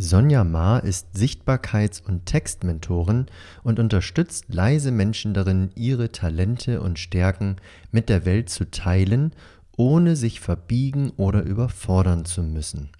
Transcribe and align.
Sonja 0.00 0.44
Ma 0.44 0.78
ist 0.78 1.16
Sichtbarkeits- 1.16 2.00
und 2.00 2.24
Textmentorin 2.24 3.26
und 3.64 3.80
unterstützt 3.80 4.44
leise 4.46 4.92
Menschen 4.92 5.34
darin, 5.34 5.70
ihre 5.74 6.12
Talente 6.12 6.80
und 6.80 7.00
Stärken 7.00 7.56
mit 7.90 8.08
der 8.08 8.24
Welt 8.24 8.48
zu 8.48 8.70
teilen, 8.70 9.32
ohne 9.76 10.14
sich 10.14 10.38
verbiegen 10.38 11.10
oder 11.16 11.42
überfordern 11.42 12.24
zu 12.24 12.44
müssen. 12.44 12.90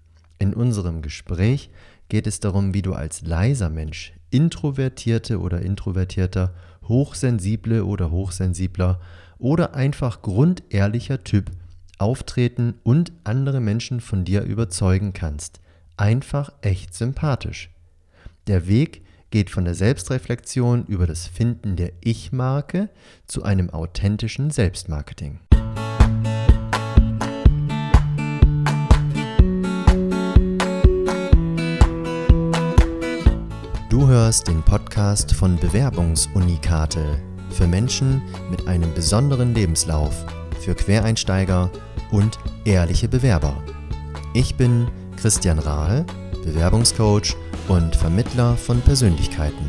In 0.41 0.53
unserem 0.53 1.01
Gespräch 1.01 1.71
geht 2.09 2.27
es 2.27 2.41
darum, 2.41 2.75
wie 2.75 2.83
du 2.83 2.95
als 2.95 3.23
leiser 3.23 3.71
Mensch, 3.71 4.13
introvertierte 4.31 5.39
oder 5.39 5.63
introvertierter, 5.63 6.53
hochsensible 6.89 7.85
oder 7.85 8.11
hochsensibler 8.11 9.01
oder 9.39 9.77
einfach 9.77 10.21
grundehrlicher 10.21 11.23
Typ 11.23 11.53
auftreten 11.99 12.75
und 12.83 13.13
andere 13.23 13.61
Menschen 13.61 14.01
von 14.01 14.25
dir 14.25 14.43
überzeugen 14.43 15.13
kannst– 15.13 15.61
einfach 15.99 16.53
echt 16.63 16.95
sympathisch. 16.95 17.71
Der 18.47 18.67
Weg 18.67 19.03
geht 19.31 19.51
von 19.51 19.65
der 19.65 19.75
Selbstreflexion 19.75 20.87
über 20.87 21.07
das 21.07 21.27
Finden 21.27 21.77
der 21.77 21.93
Ich-Marke 22.01 22.89
zu 23.27 23.43
einem 23.43 23.69
authentischen 23.71 24.51
Selbstmarketing. 24.51 25.41
Du 33.91 34.07
hörst 34.07 34.49
den 34.49 34.63
Podcast 34.63 35.35
von 35.35 35.57
Bewerbungsunikate 35.57 37.21
für 37.51 37.67
Menschen 37.67 38.23
mit 38.51 38.67
einem 38.67 38.95
besonderen 38.95 39.55
Lebenslauf, 39.55 40.25
für 40.61 40.75
Quereinsteiger 40.75 41.71
und 42.11 42.39
ehrliche 42.65 43.09
Bewerber. 43.09 43.63
Ich 44.35 44.55
bin 44.55 44.89
Christian 45.21 45.59
Rahl, 45.59 46.07
Bewerbungscoach 46.45 47.35
und 47.67 47.97
Vermittler 47.97 48.57
von 48.57 48.81
Persönlichkeiten. 48.81 49.69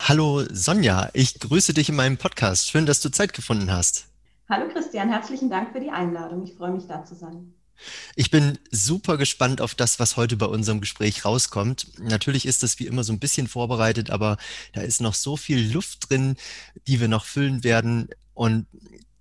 Hallo 0.00 0.42
Sonja, 0.50 1.10
ich 1.12 1.38
grüße 1.38 1.74
dich 1.74 1.90
in 1.90 1.94
meinem 1.94 2.16
Podcast. 2.16 2.70
Schön, 2.70 2.84
dass 2.84 3.00
du 3.00 3.10
Zeit 3.10 3.34
gefunden 3.34 3.70
hast. 3.70 4.08
Hallo 4.48 4.68
Christian, 4.72 5.10
herzlichen 5.10 5.48
Dank 5.48 5.70
für 5.72 5.78
die 5.78 5.90
Einladung. 5.90 6.42
Ich 6.42 6.54
freue 6.54 6.72
mich 6.72 6.88
da 6.88 7.04
zu 7.04 7.14
sein. 7.14 7.54
Ich 8.16 8.30
bin 8.30 8.58
super 8.70 9.16
gespannt 9.16 9.60
auf 9.60 9.76
das, 9.76 10.00
was 10.00 10.16
heute 10.16 10.36
bei 10.36 10.46
unserem 10.46 10.80
Gespräch 10.80 11.24
rauskommt. 11.24 11.86
Natürlich 12.00 12.46
ist 12.46 12.62
das 12.62 12.78
wie 12.78 12.86
immer 12.86 13.04
so 13.04 13.12
ein 13.12 13.18
bisschen 13.18 13.46
vorbereitet, 13.46 14.10
aber 14.10 14.38
da 14.72 14.80
ist 14.80 15.00
noch 15.00 15.14
so 15.14 15.36
viel 15.36 15.72
Luft 15.72 16.10
drin, 16.10 16.36
die 16.88 17.00
wir 17.00 17.08
noch 17.08 17.24
füllen 17.24 17.64
werden. 17.64 18.08
Und 18.34 18.66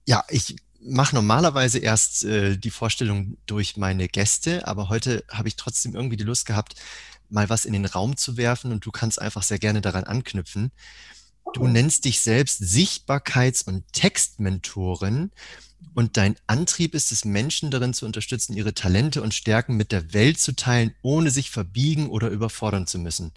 ja, 0.08 0.24
ich 0.30 0.56
mache 0.80 1.16
normalerweise 1.16 1.80
erst 1.80 2.24
äh, 2.26 2.58
die 2.58 2.72
Vorstellung 2.72 3.38
durch 3.46 3.78
meine 3.78 4.08
Gäste, 4.08 4.68
aber 4.68 4.90
heute 4.90 5.24
habe 5.30 5.48
ich 5.48 5.56
trotzdem 5.56 5.96
irgendwie 5.96 6.18
die 6.18 6.24
Lust 6.24 6.46
gehabt, 6.46 6.76
mal 7.30 7.50
was 7.50 7.66
in 7.66 7.74
den 7.74 7.86
Raum 7.86 8.18
zu 8.18 8.36
werfen 8.36 8.72
und 8.72 8.86
du 8.86 8.92
kannst 8.92 9.22
einfach 9.22 9.44
sehr 9.44 9.60
gerne 9.60 9.82
daran 9.82 10.04
anknüpfen. 10.04 10.72
Du 11.54 11.68
nennst 11.68 12.06
dich 12.06 12.22
selbst 12.22 12.62
Sichtbarkeits- 12.62 13.66
und 13.66 13.92
Textmentorin 13.94 15.32
und 15.94 16.18
dein 16.18 16.36
Antrieb 16.48 16.94
ist 16.94 17.12
es, 17.12 17.26
Menschen 17.26 17.72
darin 17.72 17.94
zu 17.94 18.06
unterstützen, 18.06 18.54
ihre 18.54 18.74
Talente 18.74 19.22
und 19.22 19.34
Stärken 19.34 19.76
mit 19.76 19.92
der 19.92 20.14
Welt 20.14 20.40
zu 20.40 20.56
teilen, 20.56 20.94
ohne 21.02 21.32
sich 21.32 21.52
verbiegen 21.52 22.10
oder 22.10 22.30
überfordern 22.30 22.88
zu 22.88 23.00
müssen 23.00 23.32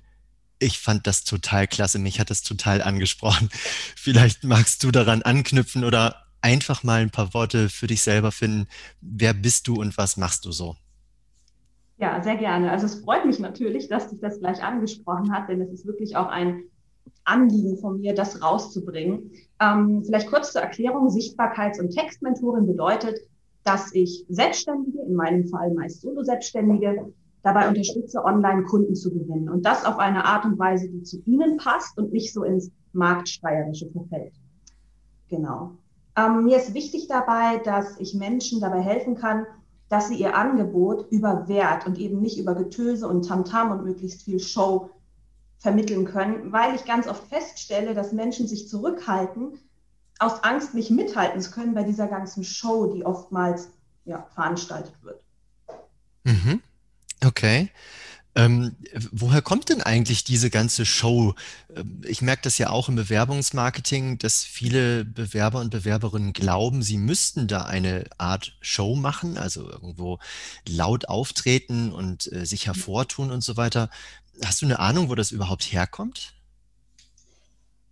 ich 0.59 0.79
fand 0.79 1.07
das 1.07 1.25
total 1.25 1.67
klasse. 1.67 1.99
Mich 1.99 2.21
hat 2.21 2.31
das 2.31 2.43
total 2.43 2.83
angesprochen. 2.83 3.49
Vielleicht 3.97 4.45
magst 4.45 4.83
du 4.85 4.91
daran 4.91 5.23
anknüpfen 5.23 5.85
oder 5.85 6.17
einfach 6.41 6.83
mal 6.83 7.01
ein 7.01 7.11
paar 7.11 7.33
Worte 7.35 7.69
für 7.69 7.87
dich 7.87 8.03
selber 8.03 8.31
finden. 8.31 8.67
Wer 9.01 9.33
bist 9.33 9.67
du 9.67 9.77
und 9.77 9.97
was 9.97 10.17
machst 10.17 10.45
du 10.45 10.53
so? 10.53 10.77
Ja, 11.97 12.23
sehr 12.23 12.37
gerne. 12.37 12.71
Also 12.71 12.87
es 12.87 13.01
freut 13.01 13.25
mich 13.25 13.39
natürlich, 13.39 13.89
dass 13.89 14.11
dich 14.11 14.21
das 14.21 14.41
gleich 14.41 14.63
angesprochen 14.63 15.33
hat, 15.33 15.49
denn 15.49 15.61
es 15.61 15.71
ist 15.71 15.87
wirklich 15.87 16.17
auch 16.17 16.27
ein 16.27 16.65
Anliegen 17.25 17.79
von 17.79 18.01
mir, 18.01 18.15
das 18.15 18.43
rauszubringen. 18.43 19.31
Ähm, 19.61 20.03
vielleicht 20.05 20.29
kurz 20.29 20.53
zur 20.53 20.61
Erklärung. 20.61 21.09
Sichtbarkeits- 21.09 21.81
und 21.81 21.91
Textmentorin 21.91 22.67
bedeutet, 22.67 23.19
dass 23.63 23.95
ich 23.95 24.25
Selbstständige, 24.29 25.01
in 25.07 25.15
meinem 25.15 25.49
Fall 25.49 25.73
meist 25.73 26.03
Solo-Selbstständige, 26.03 27.13
dabei 27.45 27.69
unterstütze, 27.69 28.25
Online-Kunden 28.25 28.97
zu 28.97 29.11
gewinnen. 29.11 29.49
Und 29.49 29.65
das 29.65 29.85
auf 29.85 29.99
eine 29.99 30.25
Art 30.25 30.45
und 30.47 30.59
Weise, 30.59 30.89
die 30.89 31.03
zu 31.03 31.23
Ihnen 31.27 31.59
passt 31.59 31.97
und 31.99 32.13
nicht 32.13 32.33
so 32.33 32.43
ins 32.43 32.73
Marktsteuerische 32.93 33.91
verfällt. 33.91 34.33
Genau. 35.29 35.73
Ähm, 36.17 36.45
mir 36.45 36.57
ist 36.57 36.75
wichtig 36.75 37.07
dabei, 37.07 37.59
dass 37.59 38.01
ich 38.01 38.15
Menschen 38.15 38.61
dabei 38.61 38.81
helfen 38.81 39.15
kann, 39.15 39.47
dass 39.91 40.09
sie 40.09 40.17
ihr 40.17 40.35
Angebot 40.35 41.11
über 41.11 41.47
Wert 41.47 41.87
und 41.87 41.99
eben 41.99 42.21
nicht 42.21 42.39
über 42.39 42.55
Getöse 42.55 43.07
und 43.07 43.29
Tamtam 43.29 43.71
und 43.71 43.85
möglichst 43.85 44.23
viel 44.23 44.41
Show 44.41 44.91
vermitteln 45.59 46.07
können, 46.07 46.51
weil 46.51 46.75
ich 46.75 46.85
ganz 46.85 47.07
oft 47.07 47.29
feststelle, 47.29 47.95
dass 47.95 48.13
Menschen 48.13 48.49
sich 48.49 48.69
zurückhalten, 48.69 49.59
aus 50.19 50.43
Angst 50.45 50.75
nicht 50.75 50.91
mithalten 50.91 51.41
zu 51.41 51.51
können 51.51 51.75
bei 51.75 51.83
dieser 51.83 52.07
ganzen 52.07 52.43
Show, 52.43 52.87
die 52.87 53.05
oftmals 53.05 53.69
ja, 54.05 54.27
veranstaltet 54.35 54.95
wird. 55.03 55.21
Mhm. 56.25 56.63
Okay. 57.23 57.71
Ähm, 58.37 58.75
woher 59.13 59.43
kommt 59.43 59.69
denn 59.69 59.81
eigentlich 59.81 60.25
diese 60.25 60.51
ganze 60.51 60.85
Show? 60.85 61.35
Ähm, 61.75 62.03
ich 62.05 62.21
merke 62.21 62.43
das 62.43 62.59
ja 62.59 62.71
auch 62.71 62.89
im 62.89 62.97
Bewerbungsmarketing, 62.97 64.19
dass 64.19 64.43
viele 64.43 65.05
Bewerber 65.05 65.61
und 65.61 65.71
Bewerberinnen 65.71 66.33
glauben, 66.33 66.83
sie 66.83 66.99
müssten 66.99 67.47
da 67.47 67.63
eine 67.63 68.05
Art 68.19 68.57
Show 68.61 68.97
machen, 68.97 69.39
also 69.39 69.69
irgendwo 69.69 70.19
laut 70.69 71.09
auftreten 71.09 71.93
und 71.93 72.31
äh, 72.33 72.45
sich 72.45 72.67
hervortun 72.67 73.31
und 73.31 73.45
so 73.45 73.57
weiter. 73.57 73.89
Hast 74.45 74.63
du 74.63 74.67
eine 74.67 74.81
Ahnung, 74.81 75.09
wo 75.11 75.15
das 75.15 75.31
überhaupt 75.31 75.63
herkommt? 75.63 76.33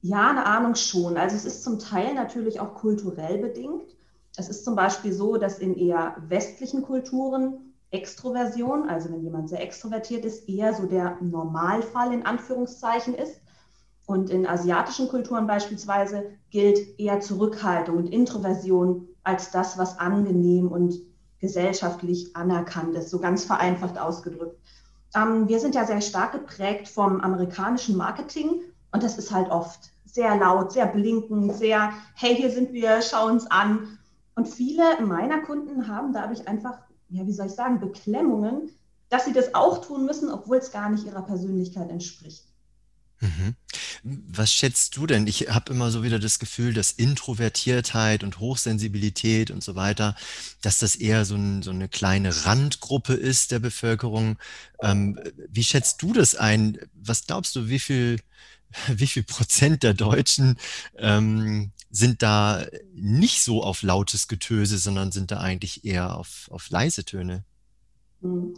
Ja, 0.00 0.30
eine 0.30 0.44
Ahnung 0.44 0.74
schon. 0.74 1.16
Also 1.16 1.36
es 1.36 1.44
ist 1.44 1.62
zum 1.62 1.78
Teil 1.78 2.14
natürlich 2.14 2.58
auch 2.58 2.74
kulturell 2.74 3.38
bedingt. 3.38 3.94
Es 4.36 4.48
ist 4.48 4.64
zum 4.64 4.74
Beispiel 4.74 5.12
so, 5.12 5.36
dass 5.36 5.60
in 5.60 5.76
eher 5.76 6.16
westlichen 6.26 6.82
Kulturen 6.82 7.71
Extroversion, 7.92 8.88
also 8.88 9.10
wenn 9.10 9.22
jemand 9.22 9.48
sehr 9.48 9.62
extrovertiert 9.62 10.24
ist, 10.24 10.48
eher 10.48 10.74
so 10.74 10.86
der 10.86 11.18
Normalfall 11.20 12.12
in 12.12 12.26
Anführungszeichen 12.26 13.14
ist. 13.14 13.40
Und 14.06 14.30
in 14.30 14.46
asiatischen 14.46 15.08
Kulturen 15.08 15.46
beispielsweise 15.46 16.32
gilt 16.50 16.98
eher 16.98 17.20
Zurückhaltung 17.20 17.98
und 17.98 18.06
Introversion 18.08 19.08
als 19.22 19.50
das, 19.52 19.78
was 19.78 19.98
angenehm 19.98 20.68
und 20.68 20.94
gesellschaftlich 21.38 22.34
anerkannt 22.34 22.94
ist, 22.94 23.10
so 23.10 23.18
ganz 23.18 23.44
vereinfacht 23.44 23.98
ausgedrückt. 23.98 24.58
Ähm, 25.14 25.48
wir 25.48 25.60
sind 25.60 25.74
ja 25.74 25.84
sehr 25.84 26.00
stark 26.00 26.32
geprägt 26.32 26.88
vom 26.88 27.20
amerikanischen 27.20 27.96
Marketing 27.96 28.62
und 28.92 29.02
das 29.02 29.18
ist 29.18 29.32
halt 29.32 29.50
oft 29.50 29.90
sehr 30.04 30.36
laut, 30.36 30.72
sehr 30.72 30.86
blinkend, 30.86 31.54
sehr, 31.54 31.92
hey, 32.14 32.34
hier 32.36 32.50
sind 32.50 32.72
wir, 32.72 33.02
schau 33.02 33.26
uns 33.26 33.50
an. 33.50 33.98
Und 34.34 34.48
viele 34.48 35.00
meiner 35.02 35.40
Kunden 35.42 35.88
haben 35.88 36.12
dadurch 36.12 36.46
einfach 36.48 36.78
ja, 37.12 37.26
wie 37.26 37.32
soll 37.32 37.46
ich 37.46 37.52
sagen, 37.52 37.80
Beklemmungen, 37.80 38.70
dass 39.08 39.26
sie 39.26 39.32
das 39.32 39.54
auch 39.54 39.84
tun 39.84 40.06
müssen, 40.06 40.30
obwohl 40.30 40.56
es 40.56 40.72
gar 40.72 40.90
nicht 40.90 41.04
ihrer 41.04 41.22
Persönlichkeit 41.22 41.90
entspricht. 41.90 42.44
Mhm. 43.20 43.54
Was 44.02 44.52
schätzt 44.52 44.96
du 44.96 45.06
denn? 45.06 45.28
Ich 45.28 45.48
habe 45.48 45.72
immer 45.72 45.92
so 45.92 46.02
wieder 46.02 46.18
das 46.18 46.40
Gefühl, 46.40 46.74
dass 46.74 46.90
Introvertiertheit 46.90 48.24
und 48.24 48.40
Hochsensibilität 48.40 49.52
und 49.52 49.62
so 49.62 49.76
weiter, 49.76 50.16
dass 50.60 50.78
das 50.78 50.96
eher 50.96 51.24
so, 51.24 51.36
ein, 51.36 51.62
so 51.62 51.70
eine 51.70 51.88
kleine 51.88 52.44
Randgruppe 52.44 53.14
ist 53.14 53.52
der 53.52 53.60
Bevölkerung. 53.60 54.38
Ähm, 54.80 55.20
wie 55.48 55.62
schätzt 55.62 56.02
du 56.02 56.12
das 56.12 56.34
ein? 56.34 56.78
Was 56.94 57.26
glaubst 57.26 57.54
du, 57.54 57.68
wie 57.68 57.78
viel, 57.78 58.18
wie 58.88 59.06
viel 59.06 59.22
Prozent 59.22 59.84
der 59.84 59.94
Deutschen 59.94 60.58
ähm, 60.96 61.70
sind 61.92 62.22
da 62.22 62.64
nicht 62.94 63.44
so 63.44 63.62
auf 63.62 63.82
lautes 63.82 64.26
Getöse, 64.26 64.78
sondern 64.78 65.12
sind 65.12 65.30
da 65.30 65.38
eigentlich 65.38 65.84
eher 65.84 66.16
auf, 66.16 66.48
auf 66.50 66.70
leise 66.70 67.04
Töne? 67.04 67.44
Hm. 68.22 68.54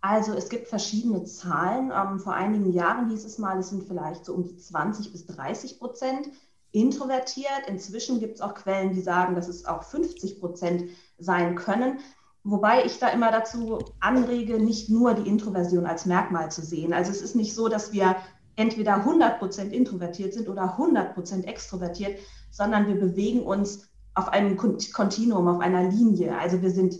Also 0.00 0.34
es 0.34 0.48
gibt 0.48 0.68
verschiedene 0.68 1.24
Zahlen. 1.24 1.90
Ähm, 1.92 2.20
vor 2.20 2.34
einigen 2.34 2.72
Jahren 2.72 3.10
hieß 3.10 3.24
es 3.24 3.38
mal, 3.38 3.58
es 3.58 3.70
sind 3.70 3.84
vielleicht 3.88 4.24
so 4.24 4.34
um 4.34 4.44
die 4.44 4.56
20 4.56 5.10
bis 5.10 5.26
30 5.26 5.78
Prozent 5.78 6.28
introvertiert. 6.70 7.66
Inzwischen 7.66 8.20
gibt 8.20 8.36
es 8.36 8.40
auch 8.42 8.54
Quellen, 8.54 8.92
die 8.92 9.00
sagen, 9.00 9.34
dass 9.34 9.48
es 9.48 9.64
auch 9.64 9.82
50 9.82 10.38
Prozent 10.38 10.84
sein 11.18 11.56
können. 11.56 11.98
Wobei 12.44 12.84
ich 12.84 12.98
da 12.98 13.08
immer 13.08 13.32
dazu 13.32 13.78
anrege, 13.98 14.62
nicht 14.62 14.88
nur 14.88 15.14
die 15.14 15.28
Introversion 15.28 15.86
als 15.86 16.06
Merkmal 16.06 16.50
zu 16.52 16.62
sehen. 16.62 16.92
Also 16.92 17.10
es 17.10 17.22
ist 17.22 17.34
nicht 17.34 17.54
so, 17.54 17.68
dass 17.68 17.92
wir 17.92 18.16
entweder 18.58 18.96
100 18.96 19.38
Prozent 19.38 19.72
introvertiert 19.72 20.34
sind 20.34 20.48
oder 20.48 20.72
100 20.72 21.14
Prozent 21.14 21.46
extrovertiert, 21.46 22.18
sondern 22.50 22.88
wir 22.88 22.96
bewegen 22.96 23.42
uns 23.42 23.88
auf 24.14 24.28
einem 24.28 24.56
Kontinuum, 24.56 25.46
auf 25.46 25.60
einer 25.60 25.88
Linie. 25.88 26.36
Also 26.36 26.60
wir 26.60 26.72
sind 26.72 26.96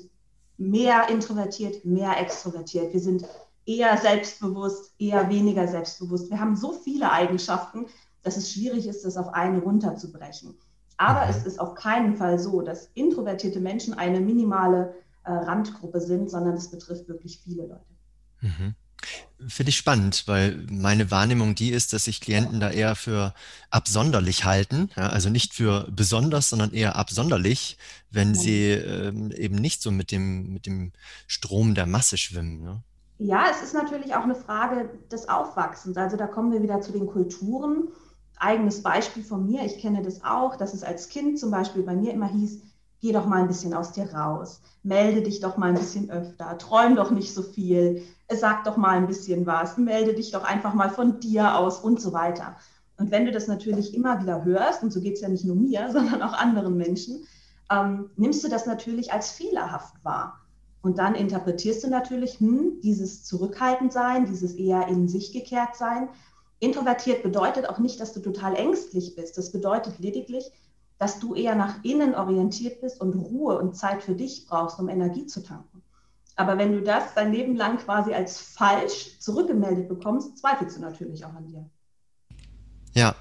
mehr 0.56 1.08
introvertiert, 1.08 1.84
mehr 1.84 2.20
extrovertiert. 2.20 2.92
Wir 2.92 3.00
sind 3.00 3.24
eher 3.66 3.96
selbstbewusst, 3.98 4.94
eher 5.00 5.28
weniger 5.28 5.66
selbstbewusst. 5.66 6.30
Wir 6.30 6.38
haben 6.38 6.54
so 6.54 6.72
viele 6.72 7.10
Eigenschaften, 7.10 7.86
dass 8.22 8.36
es 8.36 8.52
schwierig 8.52 8.86
ist, 8.86 9.04
das 9.04 9.16
auf 9.16 9.34
eine 9.34 9.58
runterzubrechen. 9.58 10.54
Aber 10.96 11.24
mhm. 11.24 11.30
es 11.30 11.44
ist 11.44 11.58
auf 11.58 11.74
keinen 11.74 12.16
Fall 12.16 12.38
so, 12.38 12.62
dass 12.62 12.90
introvertierte 12.94 13.58
Menschen 13.58 13.94
eine 13.94 14.20
minimale 14.20 14.94
äh, 15.24 15.32
Randgruppe 15.32 16.00
sind, 16.00 16.30
sondern 16.30 16.54
es 16.54 16.70
betrifft 16.70 17.08
wirklich 17.08 17.40
viele 17.42 17.66
Leute. 17.66 17.84
Mhm. 18.42 18.74
Finde 19.46 19.70
ich 19.70 19.76
spannend, 19.76 20.24
weil 20.26 20.66
meine 20.68 21.12
Wahrnehmung 21.12 21.54
die 21.54 21.70
ist, 21.70 21.92
dass 21.92 22.04
sich 22.04 22.20
Klienten 22.20 22.58
da 22.58 22.70
eher 22.70 22.96
für 22.96 23.34
absonderlich 23.70 24.44
halten, 24.44 24.90
ja, 24.96 25.08
also 25.10 25.30
nicht 25.30 25.54
für 25.54 25.86
besonders, 25.90 26.48
sondern 26.48 26.72
eher 26.72 26.96
absonderlich, 26.96 27.78
wenn 28.10 28.34
ja. 28.34 28.40
sie 28.40 28.70
ähm, 28.70 29.30
eben 29.30 29.54
nicht 29.54 29.80
so 29.80 29.92
mit 29.92 30.10
dem, 30.10 30.52
mit 30.52 30.66
dem 30.66 30.92
Strom 31.28 31.76
der 31.76 31.86
Masse 31.86 32.16
schwimmen. 32.16 32.62
Ne? 32.62 32.82
Ja, 33.18 33.46
es 33.50 33.62
ist 33.62 33.74
natürlich 33.74 34.14
auch 34.14 34.22
eine 34.22 34.34
Frage 34.34 34.90
des 35.10 35.28
Aufwachsens. 35.28 35.96
Also 35.96 36.16
da 36.16 36.26
kommen 36.26 36.52
wir 36.52 36.62
wieder 36.62 36.80
zu 36.80 36.92
den 36.92 37.06
Kulturen. 37.06 37.88
Eigenes 38.38 38.82
Beispiel 38.82 39.24
von 39.24 39.46
mir, 39.46 39.64
ich 39.64 39.78
kenne 39.78 40.02
das 40.02 40.24
auch, 40.24 40.56
dass 40.56 40.74
es 40.74 40.84
als 40.84 41.08
Kind 41.08 41.38
zum 41.38 41.50
Beispiel 41.50 41.82
bei 41.82 41.94
mir 41.94 42.12
immer 42.12 42.28
hieß, 42.28 42.60
geh 43.00 43.12
doch 43.12 43.26
mal 43.26 43.40
ein 43.40 43.48
bisschen 43.48 43.74
aus 43.74 43.92
dir 43.92 44.12
raus, 44.12 44.60
melde 44.82 45.22
dich 45.22 45.40
doch 45.40 45.56
mal 45.56 45.68
ein 45.68 45.78
bisschen 45.78 46.10
öfter, 46.10 46.58
träum 46.58 46.96
doch 46.96 47.10
nicht 47.10 47.32
so 47.32 47.42
viel, 47.42 48.02
sag 48.30 48.64
doch 48.64 48.76
mal 48.76 48.96
ein 48.96 49.06
bisschen 49.06 49.46
was, 49.46 49.76
melde 49.76 50.14
dich 50.14 50.32
doch 50.32 50.44
einfach 50.44 50.74
mal 50.74 50.90
von 50.90 51.20
dir 51.20 51.56
aus 51.56 51.78
und 51.80 52.00
so 52.00 52.12
weiter. 52.12 52.56
Und 52.96 53.12
wenn 53.12 53.24
du 53.24 53.30
das 53.30 53.46
natürlich 53.46 53.94
immer 53.94 54.20
wieder 54.20 54.44
hörst, 54.44 54.82
und 54.82 54.92
so 54.92 55.00
geht 55.00 55.14
es 55.14 55.20
ja 55.20 55.28
nicht 55.28 55.44
nur 55.44 55.56
mir, 55.56 55.88
sondern 55.92 56.22
auch 56.22 56.32
anderen 56.32 56.76
Menschen, 56.76 57.24
ähm, 57.70 58.10
nimmst 58.16 58.42
du 58.44 58.48
das 58.48 58.66
natürlich 58.66 59.12
als 59.12 59.30
fehlerhaft 59.30 60.04
wahr. 60.04 60.40
Und 60.80 60.98
dann 60.98 61.14
interpretierst 61.14 61.84
du 61.84 61.88
natürlich, 61.88 62.40
hm, 62.40 62.80
dieses 62.82 63.24
Zurückhaltendsein, 63.24 64.26
dieses 64.26 64.54
eher 64.54 64.88
in 64.88 65.08
sich 65.08 65.32
gekehrt 65.32 65.76
sein. 65.76 66.08
Introvertiert 66.60 67.22
bedeutet 67.22 67.68
auch 67.68 67.78
nicht, 67.78 68.00
dass 68.00 68.12
du 68.12 68.20
total 68.20 68.54
ängstlich 68.56 69.14
bist. 69.14 69.38
Das 69.38 69.52
bedeutet 69.52 69.98
lediglich, 69.98 70.50
dass 70.98 71.20
du 71.20 71.34
eher 71.34 71.54
nach 71.54 71.82
innen 71.84 72.14
orientiert 72.14 72.80
bist 72.80 73.00
und 73.00 73.14
Ruhe 73.14 73.58
und 73.58 73.76
Zeit 73.76 74.02
für 74.02 74.14
dich 74.14 74.46
brauchst, 74.46 74.78
um 74.78 74.88
Energie 74.88 75.26
zu 75.26 75.42
tanken. 75.42 75.82
Aber 76.38 76.56
wenn 76.56 76.72
du 76.72 76.82
das 76.82 77.14
dein 77.14 77.32
Leben 77.32 77.56
lang 77.56 77.78
quasi 77.78 78.14
als 78.14 78.38
falsch 78.40 79.18
zurückgemeldet 79.18 79.88
bekommst, 79.88 80.38
zweifelst 80.38 80.76
du 80.76 80.80
natürlich 80.80 81.24
auch 81.24 81.34
an 81.34 81.46
dir. 81.48 81.68
Ja, 82.94 83.16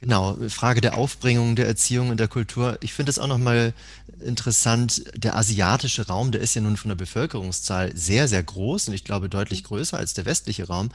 genau. 0.00 0.36
Frage 0.48 0.80
der 0.80 0.96
Aufbringung, 0.96 1.54
der 1.54 1.68
Erziehung 1.68 2.10
und 2.10 2.18
der 2.18 2.28
Kultur. 2.28 2.78
Ich 2.80 2.94
finde 2.94 3.10
es 3.10 3.20
auch 3.20 3.28
nochmal 3.28 3.74
interessant. 4.20 5.04
Der 5.14 5.36
asiatische 5.36 6.08
Raum, 6.08 6.32
der 6.32 6.40
ist 6.40 6.54
ja 6.54 6.62
nun 6.62 6.76
von 6.76 6.88
der 6.88 6.96
Bevölkerungszahl 6.96 7.96
sehr, 7.96 8.26
sehr 8.26 8.42
groß 8.42 8.88
und 8.88 8.94
ich 8.94 9.04
glaube 9.04 9.28
deutlich 9.28 9.62
größer 9.62 9.96
als 9.96 10.14
der 10.14 10.26
westliche 10.26 10.66
Raum. 10.66 10.90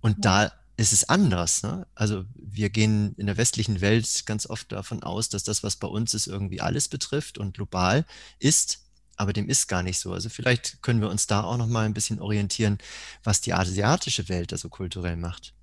Und 0.00 0.24
ja. 0.24 0.46
da 0.46 0.52
ist 0.76 0.92
es 0.92 1.08
anders. 1.08 1.62
Ne? 1.62 1.86
Also 1.94 2.24
wir 2.34 2.70
gehen 2.70 3.14
in 3.16 3.26
der 3.26 3.36
westlichen 3.36 3.80
Welt 3.80 4.24
ganz 4.26 4.46
oft 4.46 4.72
davon 4.72 5.02
aus, 5.02 5.28
dass 5.28 5.42
das, 5.42 5.62
was 5.62 5.76
bei 5.76 5.88
uns 5.88 6.14
ist, 6.14 6.26
irgendwie 6.26 6.60
alles 6.60 6.88
betrifft 6.88 7.38
und 7.38 7.54
global 7.54 8.04
ist, 8.38 8.80
aber 9.16 9.32
dem 9.32 9.48
ist 9.48 9.68
gar 9.68 9.82
nicht 9.82 9.98
so. 9.98 10.12
Also 10.12 10.28
vielleicht 10.28 10.82
können 10.82 11.00
wir 11.00 11.08
uns 11.08 11.26
da 11.26 11.42
auch 11.42 11.56
noch 11.56 11.66
mal 11.66 11.86
ein 11.86 11.94
bisschen 11.94 12.20
orientieren, 12.20 12.78
was 13.24 13.40
die 13.40 13.54
asiatische 13.54 14.28
Welt 14.28 14.52
da 14.52 14.58
so 14.58 14.68
kulturell 14.68 15.16
macht. 15.16 15.54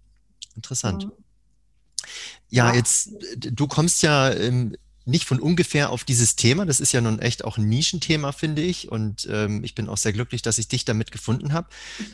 Interessant. 0.55 1.05
Mhm. 1.05 1.11
Ja, 2.49 2.73
jetzt, 2.73 3.11
du 3.37 3.67
kommst 3.67 4.01
ja 4.01 4.29
nicht 5.05 5.25
von 5.25 5.39
ungefähr 5.39 5.89
auf 5.89 6.03
dieses 6.03 6.35
Thema. 6.35 6.65
Das 6.65 6.79
ist 6.79 6.93
ja 6.93 7.01
nun 7.01 7.19
echt 7.19 7.43
auch 7.43 7.57
ein 7.57 7.67
Nischenthema, 7.67 8.31
finde 8.31 8.61
ich. 8.61 8.91
Und 8.91 9.27
ähm, 9.29 9.63
ich 9.63 9.75
bin 9.75 9.89
auch 9.89 9.97
sehr 9.97 10.13
glücklich, 10.13 10.41
dass 10.41 10.57
ich 10.57 10.67
dich 10.67 10.85
damit 10.85 11.11
gefunden 11.11 11.53
habe. 11.53 11.67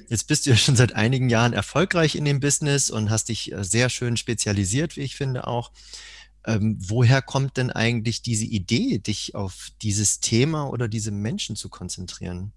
Jetzt 0.09 0.27
bist 0.27 0.45
du 0.45 0.51
ja 0.51 0.57
schon 0.57 0.75
seit 0.75 0.94
einigen 0.94 1.30
Jahren 1.30 1.53
erfolgreich 1.53 2.15
in 2.15 2.25
dem 2.25 2.39
Business 2.39 2.89
und 2.89 3.09
hast 3.09 3.30
dich 3.30 3.51
äh, 3.51 3.63
sehr 3.63 3.89
schön 3.89 4.18
spezialisiert, 4.18 4.95
wie 4.95 5.01
ich 5.01 5.15
finde 5.15 5.47
auch. 5.47 5.71
Ähm, 6.45 6.77
woher 6.80 7.21
kommt 7.21 7.57
denn 7.57 7.69
eigentlich 7.69 8.21
diese 8.21 8.45
Idee, 8.45 8.97
dich 8.97 9.36
auf 9.36 9.69
dieses 9.81 10.19
Thema 10.19 10.69
oder 10.69 10.88
diese 10.88 11.12
Menschen 11.12 11.56
zu 11.56 11.69
konzentrieren? 11.69 12.53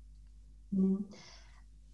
Mhm. 0.71 1.05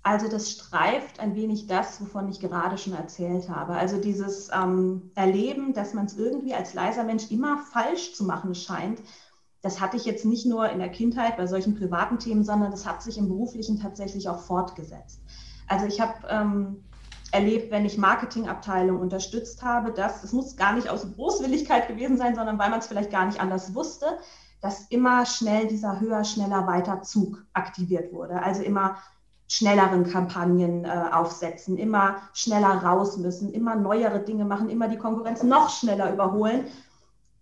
Also 0.09 0.27
das 0.27 0.51
streift 0.51 1.21
ein 1.21 1.35
wenig 1.35 1.67
das, 1.67 2.01
wovon 2.01 2.31
ich 2.31 2.41
gerade 2.41 2.79
schon 2.79 2.95
erzählt 2.95 3.51
habe. 3.51 3.75
Also 3.75 4.01
dieses 4.01 4.49
ähm, 4.51 5.11
Erleben, 5.15 5.75
dass 5.75 5.93
man 5.93 6.07
es 6.07 6.17
irgendwie 6.17 6.55
als 6.55 6.73
leiser 6.73 7.05
Mensch 7.05 7.31
immer 7.31 7.59
falsch 7.59 8.15
zu 8.15 8.25
machen 8.25 8.55
scheint, 8.55 9.03
das 9.61 9.83
hatte 9.83 9.99
ich 9.99 10.07
jetzt 10.07 10.25
nicht 10.25 10.47
nur 10.47 10.71
in 10.71 10.79
der 10.79 10.89
Kindheit 10.89 11.37
bei 11.37 11.47
solchen 11.47 11.75
privaten 11.75 12.19
Themen, 12.19 12.43
sondern 12.43 12.71
das 12.71 12.87
hat 12.87 13.03
sich 13.03 13.19
im 13.19 13.29
beruflichen 13.29 13.83
tatsächlich 13.83 14.31
auch 14.31 14.41
fortgesetzt. 14.41 15.21
Also 15.67 15.85
ich 15.85 16.01
habe 16.01 16.27
ähm, 16.31 16.85
erlebt, 17.31 17.71
wenn 17.71 17.85
ich 17.85 17.99
Marketingabteilungen 17.99 19.03
unterstützt 19.03 19.63
habe, 19.63 19.93
dass 19.93 20.25
es 20.25 20.33
muss 20.33 20.57
gar 20.57 20.73
nicht 20.73 20.89
aus 20.89 21.07
Großwilligkeit 21.17 21.87
gewesen 21.87 22.17
sein, 22.17 22.35
sondern 22.35 22.59
weil 22.59 22.71
man 22.71 22.79
es 22.79 22.87
vielleicht 22.87 23.11
gar 23.11 23.27
nicht 23.27 23.43
anders 23.43 23.75
wusste, 23.75 24.07
dass 24.63 24.87
immer 24.87 25.27
schnell 25.27 25.67
dieser 25.67 26.01
höher, 26.01 26.25
schneller, 26.25 26.67
weiter 26.67 27.03
Zug 27.03 27.45
aktiviert 27.53 28.11
wurde. 28.11 28.43
Also 28.43 28.63
immer 28.63 28.97
schnelleren 29.49 30.05
Kampagnen 30.05 30.85
äh, 30.85 31.05
aufsetzen, 31.11 31.79
immer 31.79 32.17
schneller 32.35 32.83
raus 32.83 33.17
müssen, 33.17 33.51
immer 33.53 33.75
neuere 33.75 34.21
Dinge 34.21 34.45
machen, 34.45 34.69
immer 34.69 34.89
die 34.89 34.99
Konkurrenz 34.99 35.43
noch 35.43 35.71
schneller 35.71 36.13
überholen. 36.13 36.67